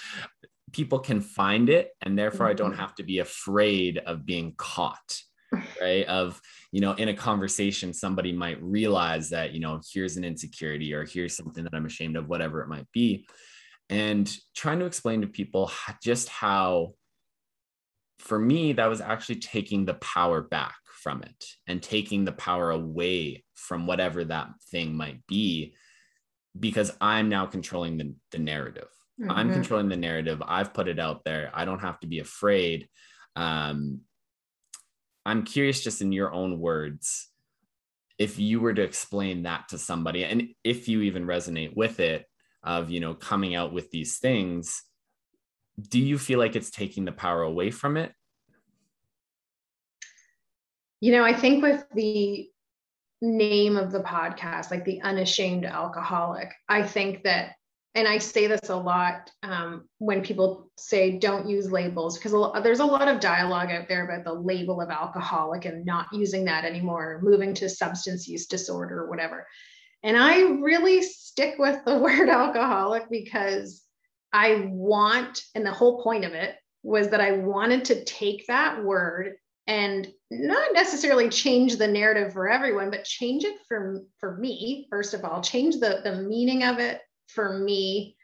[0.74, 2.80] people can find it and therefore i don't mm-hmm.
[2.80, 5.22] have to be afraid of being caught
[5.82, 6.06] right?
[6.06, 10.94] Of you know in a conversation somebody might realize that you know here's an insecurity
[10.94, 13.26] or here's something that i'm ashamed of whatever it might be.
[13.90, 15.72] And trying to explain to people
[16.04, 16.96] just how
[18.20, 22.72] for me that was actually taking the power back from it and taking the power
[22.72, 25.74] away from whatever that thing might be
[26.60, 29.32] because i'm now controlling the, the narrative Mm-hmm.
[29.32, 30.42] I'm controlling the narrative.
[30.46, 31.52] I've put it out there.
[31.54, 32.88] I don't have to be afraid.
[33.36, 34.02] Um,
[35.26, 37.30] I'm curious, just in your own words,
[38.18, 42.26] if you were to explain that to somebody, and if you even resonate with it,
[42.64, 44.84] of you know coming out with these things,
[45.90, 48.12] do you feel like it's taking the power away from it?
[51.00, 52.50] You know, I think with the
[53.22, 57.54] name of the podcast, like the unashamed alcoholic, I think that
[57.98, 62.32] and I say this a lot um, when people say don't use labels because
[62.62, 66.46] there's a lot of dialogue out there about the label of alcoholic and not using
[66.46, 69.48] that anymore, moving to substance use disorder or whatever.
[70.04, 73.82] And I really stick with the word alcoholic because
[74.32, 78.84] I want, and the whole point of it was that I wanted to take that
[78.84, 84.86] word and not necessarily change the narrative for everyone, but change it for, for me,
[84.92, 88.16] first of all, change the, the meaning of it, for me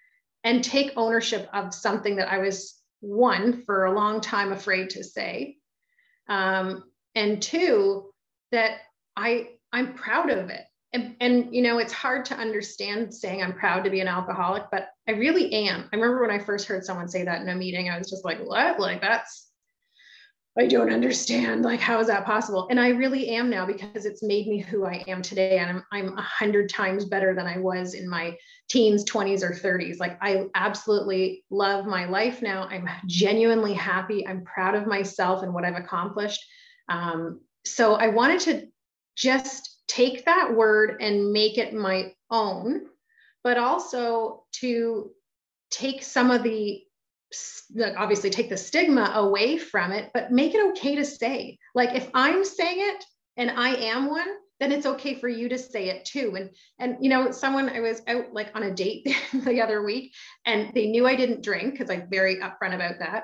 [0.44, 5.04] and take ownership of something that I was one for a long time afraid to
[5.04, 5.58] say.
[6.28, 6.84] Um,
[7.16, 8.12] and two,
[8.52, 8.78] that
[9.16, 10.62] I I'm proud of it.
[10.94, 14.66] And, and you know, it's hard to understand saying I'm proud to be an alcoholic,
[14.72, 15.90] but I really am.
[15.92, 18.24] I remember when I first heard someone say that in a meeting, I was just
[18.24, 18.80] like, what?
[18.80, 19.43] Like that's
[20.58, 21.64] I don't understand.
[21.64, 22.68] Like, how is that possible?
[22.70, 25.58] And I really am now because it's made me who I am today.
[25.58, 28.38] And I'm a hundred times better than I was in my
[28.70, 30.00] teens, 20s, or 30s.
[30.00, 32.68] Like, I absolutely love my life now.
[32.70, 34.28] I'm genuinely happy.
[34.28, 36.44] I'm proud of myself and what I've accomplished.
[36.88, 38.68] Um, so I wanted to
[39.16, 42.82] just take that word and make it my own,
[43.44, 45.10] but also to
[45.72, 46.84] take some of the
[47.98, 51.58] obviously take the stigma away from it, but make it okay to say.
[51.76, 53.06] Like if I'm saying it
[53.38, 54.28] and I am one,
[54.60, 56.36] then it's okay for you to say it too.
[56.38, 56.50] And
[56.80, 60.14] and you know, someone I was out like on a date the other week,
[60.46, 63.24] and they knew I didn't drink because I'm very upfront about that.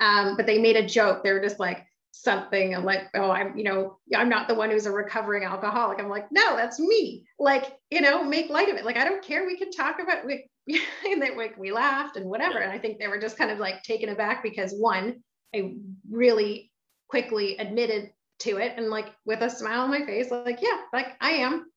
[0.00, 1.24] Um, but they made a joke.
[1.24, 4.86] They were just like something like, oh, I'm, you know, I'm not the one who's
[4.86, 6.00] a recovering alcoholic.
[6.00, 7.26] I'm like, no, that's me.
[7.38, 8.84] Like, you know, make light of it.
[8.84, 9.46] Like, I don't care.
[9.46, 10.48] We can talk about we,
[11.06, 12.58] and then like we laughed and whatever.
[12.58, 15.22] And I think they were just kind of like taken aback because one,
[15.54, 15.74] I
[16.10, 16.70] really
[17.08, 18.10] quickly admitted
[18.40, 21.70] to it and like with a smile on my face, like, yeah, like I am.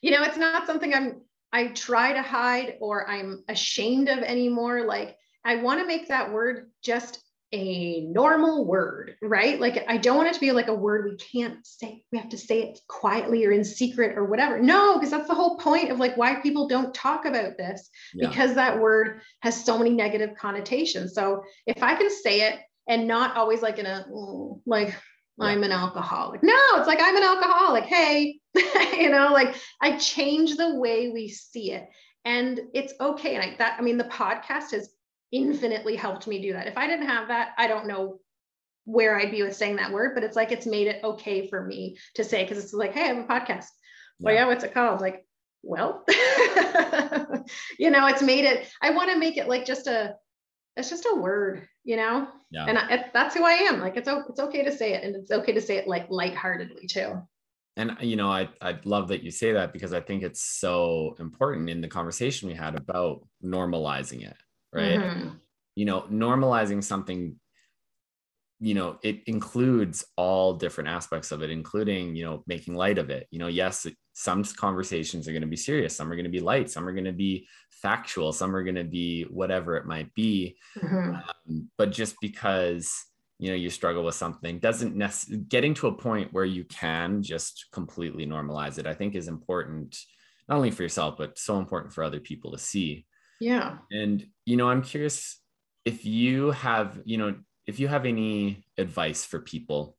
[0.00, 4.84] You know, it's not something I'm I try to hide or I'm ashamed of anymore.
[4.84, 7.22] Like I want to make that word just
[7.56, 9.58] a normal word, right?
[9.58, 12.02] Like I don't want it to be like a word we can't say.
[12.12, 14.60] We have to say it quietly or in secret or whatever.
[14.60, 18.28] No, because that's the whole point of like why people don't talk about this yeah.
[18.28, 21.14] because that word has so many negative connotations.
[21.14, 24.04] So if I can say it and not always like in a
[24.66, 25.46] like yeah.
[25.46, 26.42] I'm an alcoholic.
[26.42, 27.84] No, it's like I'm an alcoholic.
[27.84, 28.38] Hey,
[28.98, 31.88] you know, like I change the way we see it.
[32.26, 33.36] And it's okay.
[33.36, 34.90] And I that I mean the podcast has
[35.32, 36.66] infinitely helped me do that.
[36.66, 38.20] If I didn't have that, I don't know
[38.84, 41.64] where I'd be with saying that word, but it's like it's made it okay for
[41.64, 43.66] me to say because it's like, hey, I have a podcast.
[44.18, 44.20] Yeah.
[44.20, 45.00] Well, yeah, what's it called?
[45.00, 45.26] Like,
[45.62, 46.04] well,
[47.78, 48.68] you know, it's made it.
[48.80, 50.14] I want to make it like just a,
[50.76, 52.28] it's just a word, you know.
[52.50, 52.66] Yeah.
[52.66, 53.80] And I, that's who I am.
[53.80, 56.86] Like, it's it's okay to say it, and it's okay to say it like lightheartedly
[56.86, 57.20] too.
[57.76, 61.16] And you know, I I love that you say that because I think it's so
[61.18, 64.36] important in the conversation we had about normalizing it
[64.72, 65.28] right mm-hmm.
[65.74, 67.36] you know normalizing something
[68.58, 73.10] you know it includes all different aspects of it including you know making light of
[73.10, 76.30] it you know yes some conversations are going to be serious some are going to
[76.30, 79.84] be light some are going to be factual some are going to be whatever it
[79.84, 81.14] might be mm-hmm.
[81.14, 82.90] um, but just because
[83.38, 87.22] you know you struggle with something doesn't necessarily getting to a point where you can
[87.22, 89.98] just completely normalize it i think is important
[90.48, 93.04] not only for yourself but so important for other people to see
[93.40, 93.78] yeah.
[93.90, 95.40] And, you know, I'm curious
[95.84, 97.34] if you have, you know,
[97.66, 99.96] if you have any advice for people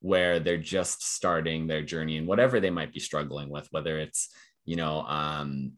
[0.00, 4.28] where they're just starting their journey and whatever they might be struggling with, whether it's,
[4.64, 5.72] you know, um,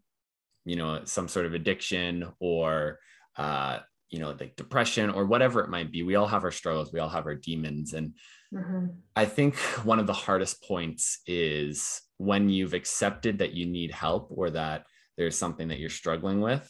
[0.65, 2.99] you know, some sort of addiction or,
[3.37, 3.79] uh,
[4.11, 6.03] you know, like depression or whatever it might be.
[6.03, 7.93] We all have our struggles, we all have our demons.
[7.93, 8.15] And
[8.53, 8.87] mm-hmm.
[9.15, 14.29] I think one of the hardest points is when you've accepted that you need help
[14.31, 14.85] or that
[15.17, 16.69] there's something that you're struggling with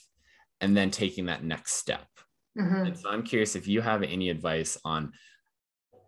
[0.60, 2.06] and then taking that next step.
[2.58, 2.86] Mm-hmm.
[2.86, 5.12] And so I'm curious if you have any advice on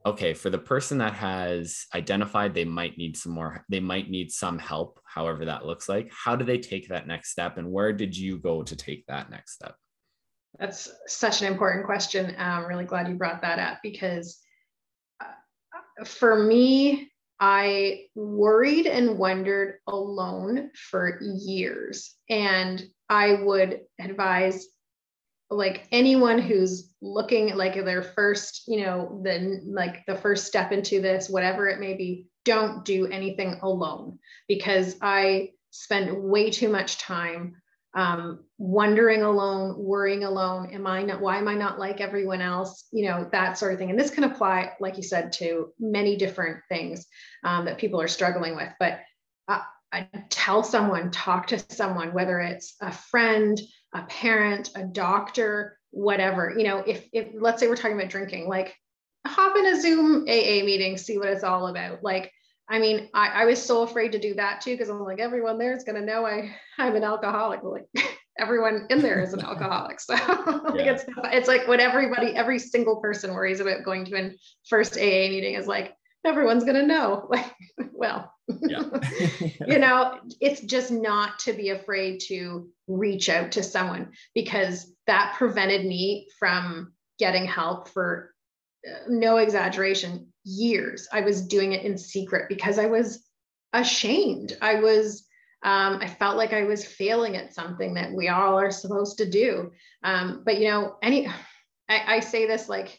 [0.07, 4.33] okay, for the person that has identified they might need some more, they might need
[4.33, 7.93] some help, however that looks like, how do they take that next step and where
[7.93, 9.75] did you go to take that next step?
[10.59, 12.35] That's such an important question.
[12.39, 14.39] I'm really glad you brought that up because
[15.21, 17.10] uh, for me,
[17.41, 22.15] I worried and wondered alone for years.
[22.29, 24.67] And I would advise
[25.49, 31.01] like anyone who's looking like their first, you know, the like the first step into
[31.01, 36.99] this, whatever it may be, don't do anything alone because I spend way too much
[36.99, 37.57] time
[37.95, 40.71] um, wondering alone, worrying alone.
[40.73, 42.87] Am I not, why am I not like everyone else?
[42.93, 43.91] You know, that sort of thing.
[43.91, 47.07] And this can apply, like you said, to many different things
[47.45, 48.71] um, that people are struggling with.
[48.79, 49.01] But
[49.49, 49.63] uh,
[50.29, 53.61] tell someone, talk to someone, whether it's a friend,
[53.93, 56.55] a parent, a doctor, whatever.
[56.57, 58.75] You know, if if let's say we're talking about drinking, like
[59.27, 62.03] hop in a Zoom AA meeting, see what it's all about.
[62.03, 62.33] Like,
[62.71, 65.59] I mean, I, I was so afraid to do that too, because I'm like, everyone
[65.59, 67.63] there is gonna know I I'm an alcoholic.
[67.65, 67.89] Like
[68.39, 70.01] everyone in there is an alcoholic.
[70.01, 74.31] So like it's it's like what everybody, every single person worries about going to a
[74.69, 75.95] first AA meeting is like,
[76.25, 77.29] everyone's gonna know.
[77.29, 77.53] Like,
[77.93, 78.85] well, yeah.
[79.67, 85.35] you know, it's just not to be afraid to reach out to someone because that
[85.37, 88.30] prevented me from getting help for
[89.09, 91.09] no exaggeration years.
[91.13, 93.25] I was doing it in secret because I was
[93.73, 94.57] ashamed.
[94.61, 95.27] I was
[95.63, 99.29] um, I felt like I was failing at something that we all are supposed to
[99.29, 99.73] do.
[100.03, 101.27] Um, but you know, any
[101.89, 102.99] I, I say this like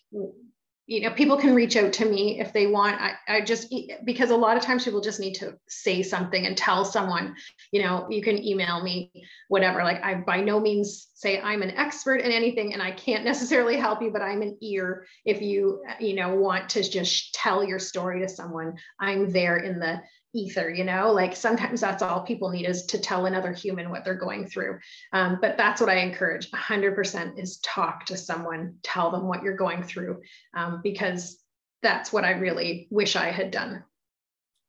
[0.92, 3.00] you know people can reach out to me if they want.
[3.00, 3.74] I, I just
[4.04, 7.34] because a lot of times people just need to say something and tell someone
[7.72, 9.10] you know you can email me
[9.48, 9.86] whatever.
[9.86, 13.78] Like i by no means say i'm an expert in anything and i can't necessarily
[13.78, 17.80] help you but i'm an ear if you you know want to just tell your
[17.80, 18.76] story to someone.
[19.00, 20.02] I'm there in the
[20.34, 21.12] ether you know?
[21.12, 24.80] Like sometimes that's all people need is to tell another human what they're going through.
[25.14, 26.50] Um, but that's what i encourage.
[26.52, 30.22] 100% is talk to someone tell them what you're going through
[30.56, 31.38] um, because
[31.84, 33.84] that's what i really wish i had done.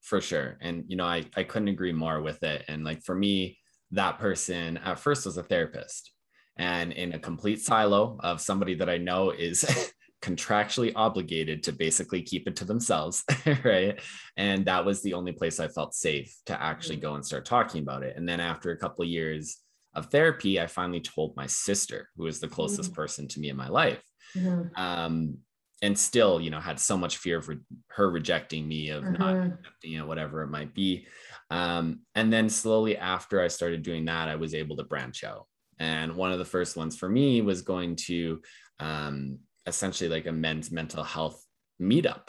[0.01, 0.59] For sure.
[0.61, 2.65] And you know I, I couldn't agree more with it.
[2.69, 3.59] And like for me
[3.93, 6.13] that person at first was a therapist
[6.57, 9.65] and in a complete silo of somebody that i know is
[10.23, 13.25] contractually obligated to basically keep it to themselves,
[13.65, 14.01] right?
[14.37, 17.83] And that was the only place I felt safe to actually go and start talking
[17.83, 18.17] about it.
[18.17, 19.59] And then after a couple of years
[19.95, 23.03] of therapy, I finally told my sister, who is the closest mm-hmm.
[23.03, 24.03] person to me in my life.
[24.37, 24.81] Mm-hmm.
[24.81, 25.39] Um,
[25.83, 27.59] and still, you know, had so much fear of re-
[27.89, 29.15] her rejecting me, of mm-hmm.
[29.15, 31.07] not accepting know, whatever it might be.
[31.51, 35.47] Um, and then slowly after I started doing that, I was able to branch out.
[35.81, 38.41] And one of the first ones for me was going to
[38.79, 41.45] um, essentially like a men's mental health
[41.81, 42.29] meetup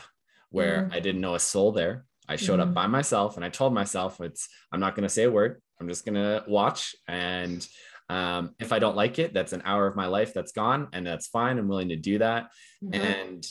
[0.49, 0.93] where mm-hmm.
[0.93, 2.05] I didn't know a soul there.
[2.27, 2.69] I showed mm-hmm.
[2.69, 5.61] up by myself and I told myself it's I'm not going to say a word.
[5.79, 7.67] I'm just going to watch and
[8.09, 11.05] um, if I don't like it, that's an hour of my life that's gone and
[11.05, 11.57] that's fine.
[11.57, 12.49] I'm willing to do that.
[12.83, 13.01] Mm-hmm.
[13.01, 13.47] And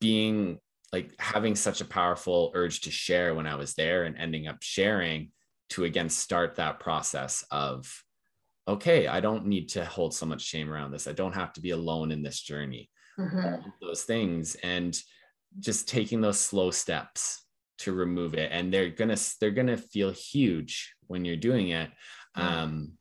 [0.00, 0.58] being
[0.92, 4.62] like having such a powerful urge to share when I was there and ending up
[4.62, 5.30] sharing
[5.70, 8.04] to again start that process of
[8.68, 11.08] okay, I don't need to hold so much shame around this.
[11.08, 12.90] I don't have to be alone in this journey.
[13.18, 13.68] Mm-hmm.
[13.80, 14.98] Those things and
[15.58, 17.42] just taking those slow steps
[17.78, 21.90] to remove it and they're gonna they're gonna feel huge when you're doing it
[22.36, 22.92] um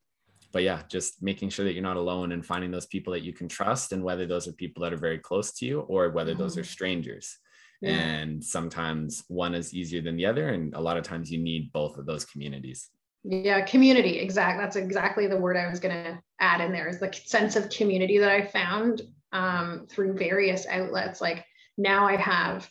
[0.52, 3.32] but yeah just making sure that you're not alone and finding those people that you
[3.32, 6.34] can trust and whether those are people that are very close to you or whether
[6.34, 6.72] those are mm-hmm.
[6.72, 7.38] strangers
[7.82, 7.92] yeah.
[7.92, 11.72] and sometimes one is easier than the other and a lot of times you need
[11.72, 12.90] both of those communities
[13.24, 17.00] yeah community exactly that's exactly the word i was going to add in there is
[17.00, 19.02] the sense of community that i found
[19.32, 21.22] um, through various outlets.
[21.22, 21.46] Like
[21.78, 22.70] now I have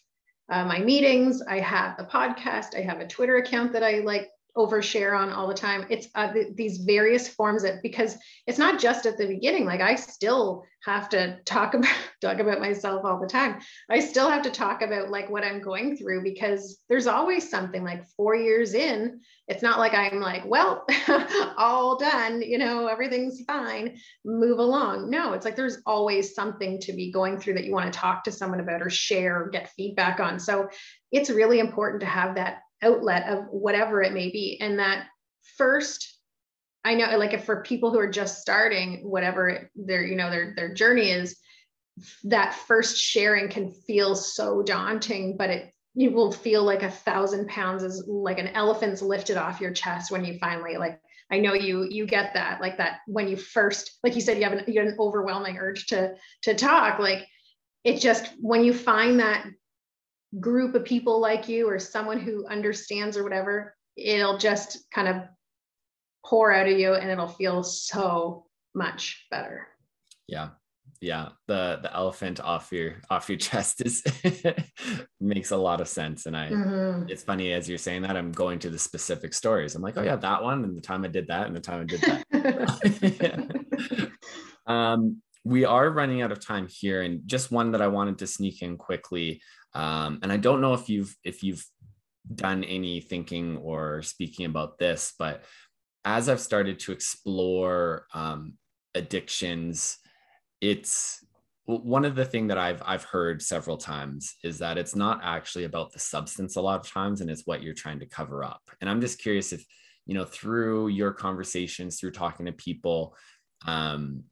[0.48, 4.28] uh, my meetings, I have the podcast, I have a Twitter account that I like
[4.56, 5.86] overshare on all the time.
[5.90, 9.64] It's uh, th- these various forms that because it's not just at the beginning.
[9.64, 13.60] Like I still have to talk about talk about myself all the time.
[13.90, 17.84] I still have to talk about like what I'm going through because there's always something.
[17.84, 20.84] Like four years in, it's not like I'm like, well,
[21.56, 22.42] all done.
[22.42, 23.98] You know, everything's fine.
[24.24, 25.10] Move along.
[25.10, 28.24] No, it's like there's always something to be going through that you want to talk
[28.24, 30.38] to someone about or share or get feedback on.
[30.38, 30.68] So
[31.12, 34.58] it's really important to have that outlet of whatever it may be.
[34.60, 35.06] And that
[35.56, 36.16] first,
[36.84, 40.54] I know like if for people who are just starting, whatever their, you know, their
[40.56, 41.36] their journey is,
[42.24, 47.48] that first sharing can feel so daunting, but it you will feel like a thousand
[47.48, 51.00] pounds is like an elephant's lifted off your chest when you finally like
[51.30, 54.44] I know you you get that like that when you first like you said you
[54.44, 57.26] have an you have an overwhelming urge to to talk like
[57.84, 59.46] it just when you find that
[60.38, 65.22] group of people like you or someone who understands or whatever, it'll just kind of
[66.24, 69.66] pour out of you and it'll feel so much better.
[70.28, 70.50] Yeah.
[71.00, 71.30] Yeah.
[71.48, 74.04] The the elephant off your off your chest is
[75.20, 76.26] makes a lot of sense.
[76.26, 77.08] And I mm-hmm.
[77.08, 79.74] it's funny as you're saying that, I'm going to the specific stories.
[79.74, 81.80] I'm like, oh yeah, that one and the time I did that and the time
[81.80, 84.10] I did that.
[84.66, 88.26] um we are running out of time here and just one that i wanted to
[88.26, 89.40] sneak in quickly
[89.74, 91.64] um, and I don't know if you've if you've
[92.34, 95.44] done any thinking or speaking about this, but
[96.04, 98.54] as I've started to explore um,
[98.94, 99.98] addictions,
[100.60, 101.24] it's
[101.66, 105.64] one of the thing that I've I've heard several times is that it's not actually
[105.64, 108.62] about the substance a lot of times, and it's what you're trying to cover up.
[108.80, 109.64] And I'm just curious if
[110.06, 113.14] you know through your conversations, through talking to people,
[113.66, 114.24] um,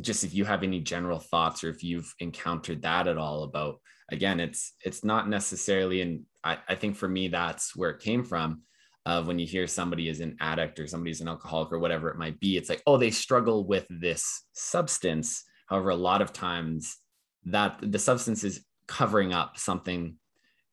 [0.00, 3.80] just if you have any general thoughts or if you've encountered that at all about
[4.10, 8.24] again it's it's not necessarily and I, I think for me that's where it came
[8.24, 8.62] from
[9.06, 12.18] of when you hear somebody is an addict or somebody's an alcoholic or whatever it
[12.18, 16.98] might be it's like oh they struggle with this substance however a lot of times
[17.44, 20.16] that the substance is covering up something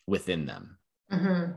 [0.06, 0.78] within them
[1.12, 1.54] mm-hmm.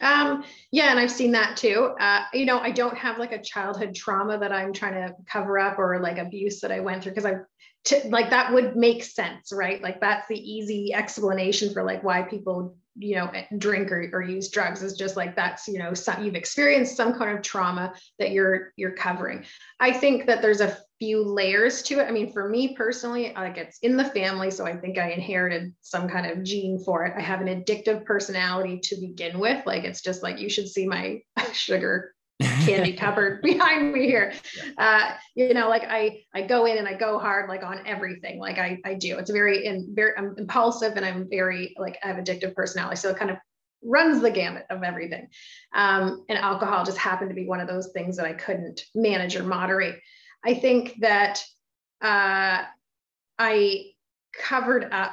[0.00, 1.94] Um, yeah and i've seen that too.
[2.00, 5.58] Uh, you know i don't have like a childhood trauma that i'm trying to cover
[5.58, 7.44] up or like abuse that i went through because i've
[7.84, 9.82] to like that would make sense right?
[9.82, 14.50] Like that's the easy explanation for like why people you know drink or, or use
[14.50, 18.30] drugs is just like that's you know some, you've experienced some kind of trauma that
[18.30, 19.44] you're you're covering.
[19.80, 22.06] I think that there's a few layers to it.
[22.06, 25.72] I mean for me personally like it's in the family so i think i inherited
[25.80, 27.14] some kind of gene for it.
[27.16, 29.64] I have an addictive personality to begin with.
[29.66, 31.20] Like it's just like you should see my
[31.52, 34.32] sugar candy cupboard behind me here.
[34.78, 38.38] Uh, you know, like I I go in and I go hard like on everything.
[38.38, 39.18] Like I I do.
[39.18, 42.96] It's very in very I'm impulsive and I'm very like I have addictive personality.
[42.96, 43.36] So it kind of
[43.82, 45.28] runs the gamut of everything.
[45.74, 49.36] Um, and alcohol just happened to be one of those things that I couldn't manage
[49.36, 50.00] or moderate.
[50.44, 51.42] I think that
[52.02, 52.64] uh,
[53.38, 53.84] I
[54.32, 55.12] covered up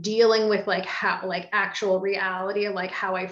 [0.00, 3.30] dealing with like how like actual reality of like how I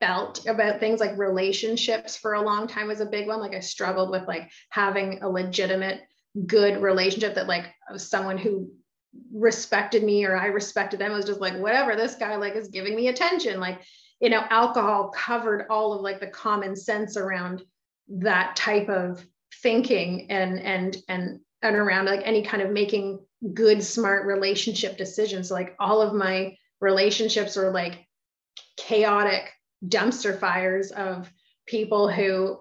[0.00, 3.40] felt about things like relationships for a long time was a big one.
[3.40, 6.00] Like i struggled with like having a legitimate
[6.46, 8.70] good relationship that like someone who
[9.32, 11.12] respected me or i respected them.
[11.12, 13.60] Was just like whatever this guy like is giving me attention.
[13.60, 13.80] Like
[14.20, 17.62] you know alcohol covered all of like the common sense around
[18.08, 19.24] that type of
[19.62, 23.20] thinking and and and and around like any kind of making
[23.54, 25.50] good, smart relationship decisions.
[25.50, 28.06] Like all of my relationships were like
[28.76, 29.50] chaotic
[29.86, 31.30] dumpster fires of
[31.66, 32.58] people who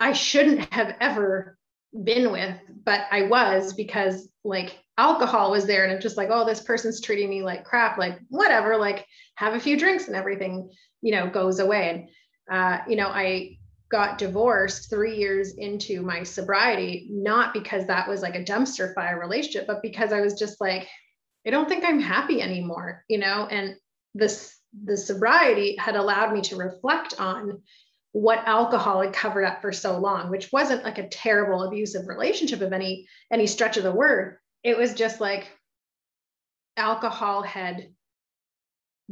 [0.00, 1.56] I shouldn't have ever
[2.02, 6.44] been with, but I was because like alcohol was there and it's just like, oh,
[6.44, 10.70] this person's treating me like crap, like whatever, like have a few drinks and everything,
[11.02, 12.08] you know, goes away.
[12.48, 13.58] And, uh, you know, I
[13.90, 19.18] got divorced three years into my sobriety, not because that was like a dumpster fire
[19.20, 20.88] relationship, but because I was just like,
[21.46, 23.76] I don't think I'm happy anymore, you know, and
[24.14, 27.62] this, the sobriety had allowed me to reflect on
[28.12, 32.60] what alcohol had covered up for so long, which wasn't like a terrible abusive relationship
[32.60, 34.38] of any any stretch of the word.
[34.62, 35.48] It was just like
[36.76, 37.88] alcohol had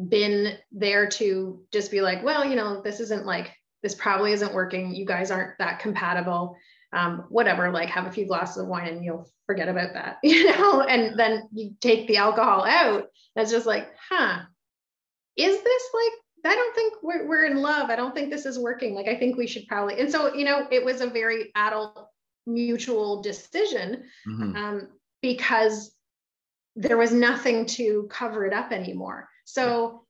[0.08, 3.52] been there to just be like, well, you know, this isn't like
[3.82, 4.94] this probably isn't working.
[4.94, 6.56] You guys aren't that compatible.
[6.92, 10.44] Um, whatever, like have a few glasses of wine and you'll forget about that, you
[10.44, 13.06] know, and then you take the alcohol out.
[13.34, 14.42] It's just like, huh,
[15.36, 16.12] is this like
[16.44, 17.88] I don't think we're, we're in love.
[17.88, 18.96] I don't think this is working.
[18.96, 20.00] Like, I think we should probably.
[20.00, 22.08] And so, you know, it was a very adult
[22.48, 24.56] mutual decision mm-hmm.
[24.56, 24.88] um,
[25.20, 25.94] because
[26.74, 29.28] there was nothing to cover it up anymore.
[29.44, 30.04] So.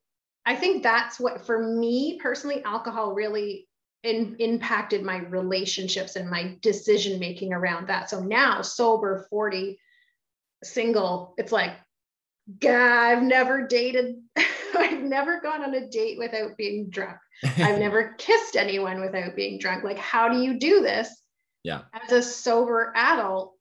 [0.45, 3.69] I think that's what, for me personally, alcohol really
[4.03, 8.11] in, impacted my relationships and my decision making around that.
[8.11, 9.79] So now, sober, 40,
[10.65, 11.77] single, it's like,
[12.59, 14.17] God, I've never dated
[14.79, 17.17] I've never gone on a date without being drunk.
[17.45, 19.85] I've never kissed anyone without being drunk.
[19.85, 21.09] Like, how do you do this?
[21.63, 21.83] Yeah.
[21.93, 23.55] As a sober adult,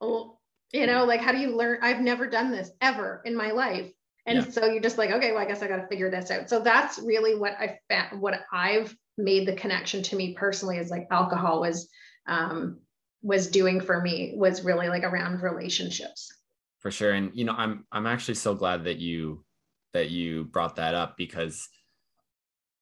[0.00, 1.78] you know, like, how do you learn?
[1.82, 3.90] I've never done this ever in my life.
[4.26, 4.50] And yeah.
[4.50, 6.48] so you're just like, okay, well, I guess I got to figure this out.
[6.48, 10.90] So that's really what I found, what I've made the connection to me personally is
[10.90, 11.88] like alcohol was,
[12.26, 12.80] um,
[13.22, 16.32] was doing for me was really like around relationships.
[16.80, 17.12] For sure.
[17.12, 19.44] And, you know, I'm, I'm actually so glad that you
[19.92, 21.68] that you brought that up because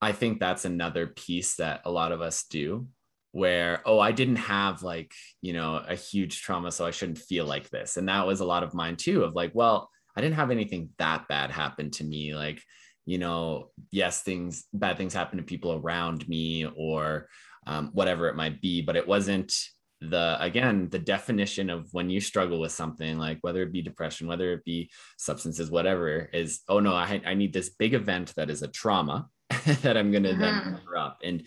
[0.00, 2.88] I think that's another piece that a lot of us do
[3.32, 7.44] where oh I didn't have like you know a huge trauma so I shouldn't feel
[7.44, 7.96] like this.
[7.96, 10.90] And that was a lot of mine too of like well I didn't have anything
[10.98, 12.34] that bad happen to me.
[12.34, 12.62] Like
[13.06, 17.28] you know yes things bad things happen to people around me or
[17.66, 19.52] um, whatever it might be but it wasn't
[20.01, 24.26] the again the definition of when you struggle with something like whether it be depression
[24.26, 28.48] whether it be substances whatever is oh no i, I need this big event that
[28.48, 29.28] is a trauma
[29.82, 30.74] that i'm going to then mm-hmm.
[30.76, 31.46] cover up and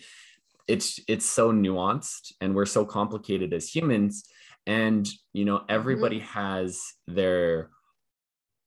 [0.68, 4.24] it's it's so nuanced and we're so complicated as humans
[4.66, 6.38] and you know everybody mm-hmm.
[6.38, 7.70] has their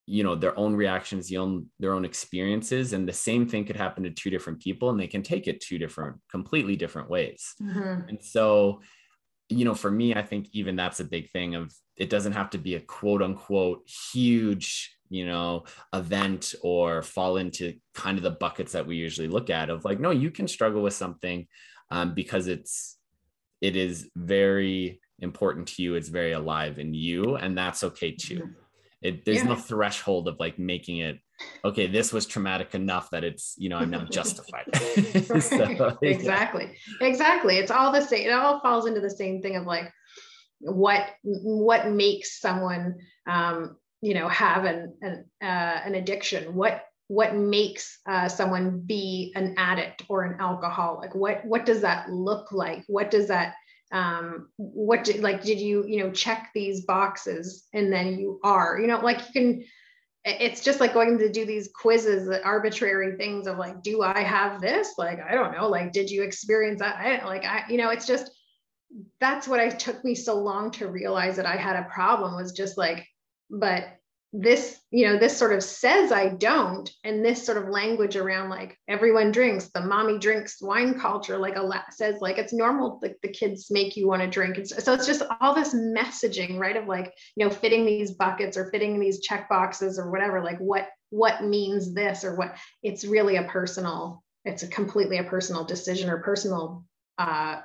[0.05, 3.75] you know their own reactions their own their own experiences and the same thing could
[3.75, 7.55] happen to two different people and they can take it two different completely different ways
[7.61, 8.07] mm-hmm.
[8.09, 8.81] and so
[9.49, 12.49] you know, for me, I think even that's a big thing of it doesn't have
[12.51, 18.31] to be a quote unquote huge, you know, event or fall into kind of the
[18.31, 21.47] buckets that we usually look at of like, no, you can struggle with something
[21.89, 22.97] um, because it's,
[23.61, 25.95] it is very important to you.
[25.95, 28.49] It's very alive in you and that's okay too.
[29.01, 29.49] It, there's yeah.
[29.49, 31.19] no threshold of like making it
[31.63, 34.65] okay this was traumatic enough that it's you know i'm not justified.
[35.39, 37.07] So, exactly yeah.
[37.07, 37.57] exactly.
[37.57, 39.91] It's all the same it all falls into the same thing of like
[40.59, 42.95] what what makes someone
[43.27, 46.55] um you know have an an, uh, an addiction?
[46.55, 51.15] What what makes uh, someone be an addict or an alcoholic?
[51.15, 52.83] What what does that look like?
[52.87, 53.53] What does that
[53.91, 58.79] um what did like did you you know check these boxes and then you are
[58.79, 59.63] you know like you can
[60.25, 64.59] it's just like going to do these quizzes arbitrary things of like do i have
[64.59, 64.95] this?
[64.97, 66.97] Like i don't know like did you experience that?
[66.97, 68.29] I like i you know it's just
[69.19, 72.51] that's what i took me so long to realize that i had a problem was
[72.51, 73.05] just like
[73.49, 73.85] but
[74.33, 78.49] this you know this sort of says i don't and this sort of language around
[78.49, 82.99] like everyone drinks the mommy drinks wine culture like a lot says like it's normal
[83.01, 84.57] that the kids make you want to drink.
[84.57, 88.57] And so it's just all this messaging right of like you know fitting these buckets
[88.57, 93.05] or fitting these check boxes or whatever like what what means this or what it's
[93.05, 96.83] really a personal it's a completely a personal decision or personal
[97.17, 97.61] uh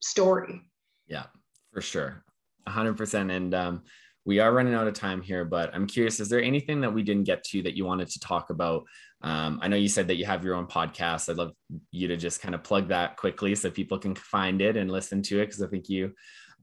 [0.00, 0.62] story.
[1.06, 1.24] Yeah
[1.72, 2.22] for sure.
[2.66, 3.82] 100% and um
[4.26, 7.04] we are running out of time here, but I'm curious, is there anything that we
[7.04, 8.84] didn't get to that you wanted to talk about?
[9.22, 11.30] Um, I know you said that you have your own podcast.
[11.30, 11.52] I'd love
[11.92, 15.22] you to just kind of plug that quickly so people can find it and listen
[15.22, 16.12] to it because I think you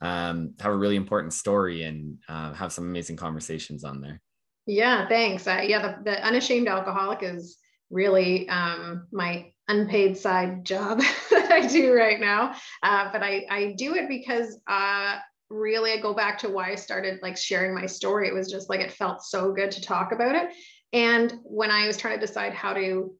[0.02, 4.22] um, have a really important story and uh, have some amazing conversations on there.
[4.66, 5.48] Yeah, thanks.
[5.48, 7.58] Uh, yeah, the, the, Unashamed Alcoholic is
[7.90, 11.00] really um, my unpaid side job
[11.32, 12.56] that I do right now.
[12.82, 15.18] Uh, but I, I do it because uh,
[15.50, 18.28] really I go back to why I started like sharing my story.
[18.28, 20.52] It was just like it felt so good to talk about it.
[20.94, 23.14] And when I was trying to decide how to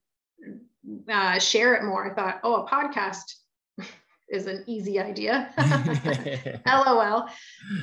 [1.12, 3.24] uh, share it more, I thought, oh, a podcast
[4.30, 5.54] is an easy idea.
[6.66, 7.30] LOL.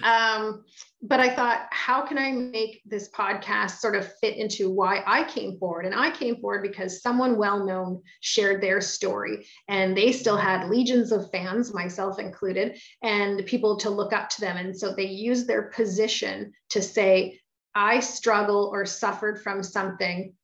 [0.03, 0.65] Um,
[1.03, 5.25] but I thought, how can I make this podcast sort of fit into why I
[5.25, 5.87] came forward?
[5.87, 10.69] And I came forward because someone well known shared their story, and they still had
[10.69, 14.57] legions of fans, myself included, and people to look up to them.
[14.57, 17.41] And so they used their position to say,
[17.75, 20.35] I struggle or suffered from something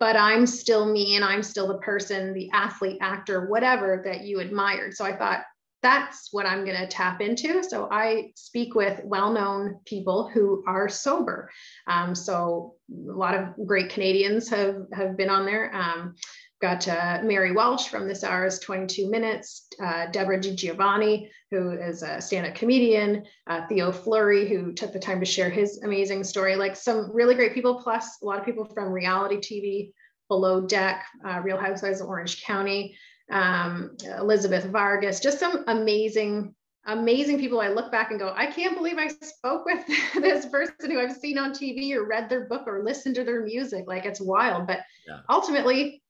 [0.00, 4.40] but I'm still me and I'm still the person, the athlete, actor, whatever that you
[4.40, 4.94] admired.
[4.94, 5.40] So I thought
[5.82, 7.62] that's what I'm going to tap into.
[7.62, 11.50] So I speak with well known people who are sober.
[11.86, 15.74] Um, so a lot of great Canadians have, have been on there.
[15.74, 16.14] Um,
[16.60, 22.20] got uh, Mary Walsh from This Hour's 22 Minutes, uh, Deborah DiGiovanni, who is a
[22.20, 26.74] stand-up comedian, uh, Theo Fleury, who took the time to share his amazing story, like
[26.74, 29.92] some really great people, plus a lot of people from reality TV,
[30.28, 32.96] Below Deck, uh, Real Housewives of Orange County,
[33.30, 36.54] um, Elizabeth Vargas, just some amazing
[36.86, 37.60] amazing people.
[37.60, 41.16] I look back and go, I can't believe I spoke with this person who I've
[41.16, 43.84] seen on TV or read their book or listened to their music.
[43.86, 44.66] Like it's wild.
[44.66, 45.20] But yeah.
[45.28, 46.02] ultimately,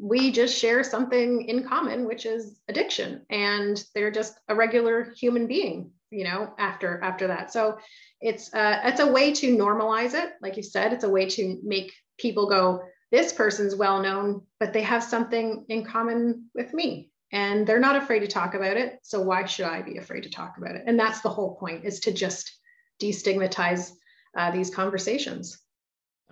[0.00, 3.20] we just share something in common, which is addiction.
[3.28, 7.52] And they're just a regular human being, you know, after after that.
[7.52, 7.78] So
[8.20, 10.32] it's uh it's a way to normalize it.
[10.40, 12.82] Like you said, it's a way to make people go,
[13.12, 17.96] this person's well known, but they have something in common with me and they're not
[17.96, 18.98] afraid to talk about it.
[19.02, 20.84] So why should I be afraid to talk about it?
[20.86, 22.58] And that's the whole point is to just
[23.02, 23.92] destigmatize
[24.36, 25.58] uh, these conversations.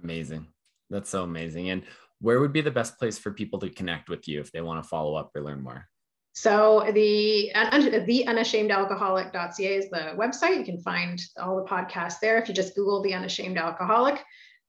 [0.02, 0.46] Amazing.
[0.90, 1.70] That's so amazing.
[1.70, 1.82] And
[2.20, 4.82] where would be the best place for people to connect with you if they want
[4.82, 5.86] to follow up or learn more?
[6.32, 7.50] So the
[8.06, 10.58] the unashamedalcoholic.ca is the website.
[10.58, 12.38] You can find all the podcasts there.
[12.38, 14.22] If you just Google the unashamed alcoholic,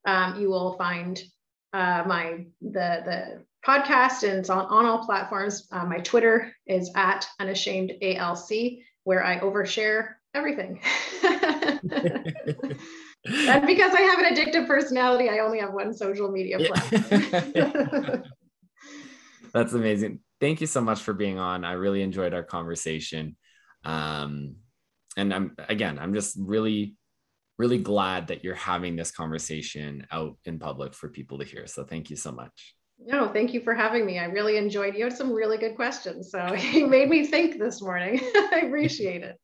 [0.06, 1.22] um, you will find
[1.74, 5.68] uh, my the the podcast and it's on, on all platforms.
[5.72, 10.82] Uh, my Twitter is at unashamed ALC, where I overshare everything.
[13.26, 18.24] and because I have an addictive personality, I only have one social media platform.
[19.54, 20.20] That's amazing.
[20.40, 21.66] Thank you so much for being on.
[21.66, 23.36] I really enjoyed our conversation.
[23.84, 24.56] Um,
[25.18, 26.96] and I'm again, I'm just really
[27.58, 31.68] really glad that you're having this conversation out in public for people to hear.
[31.68, 32.74] So thank you so much.
[32.98, 34.18] No, thank you for having me.
[34.18, 34.96] I really enjoyed.
[34.96, 38.20] You had some really good questions, so you made me think this morning.
[38.54, 39.38] I appreciate it.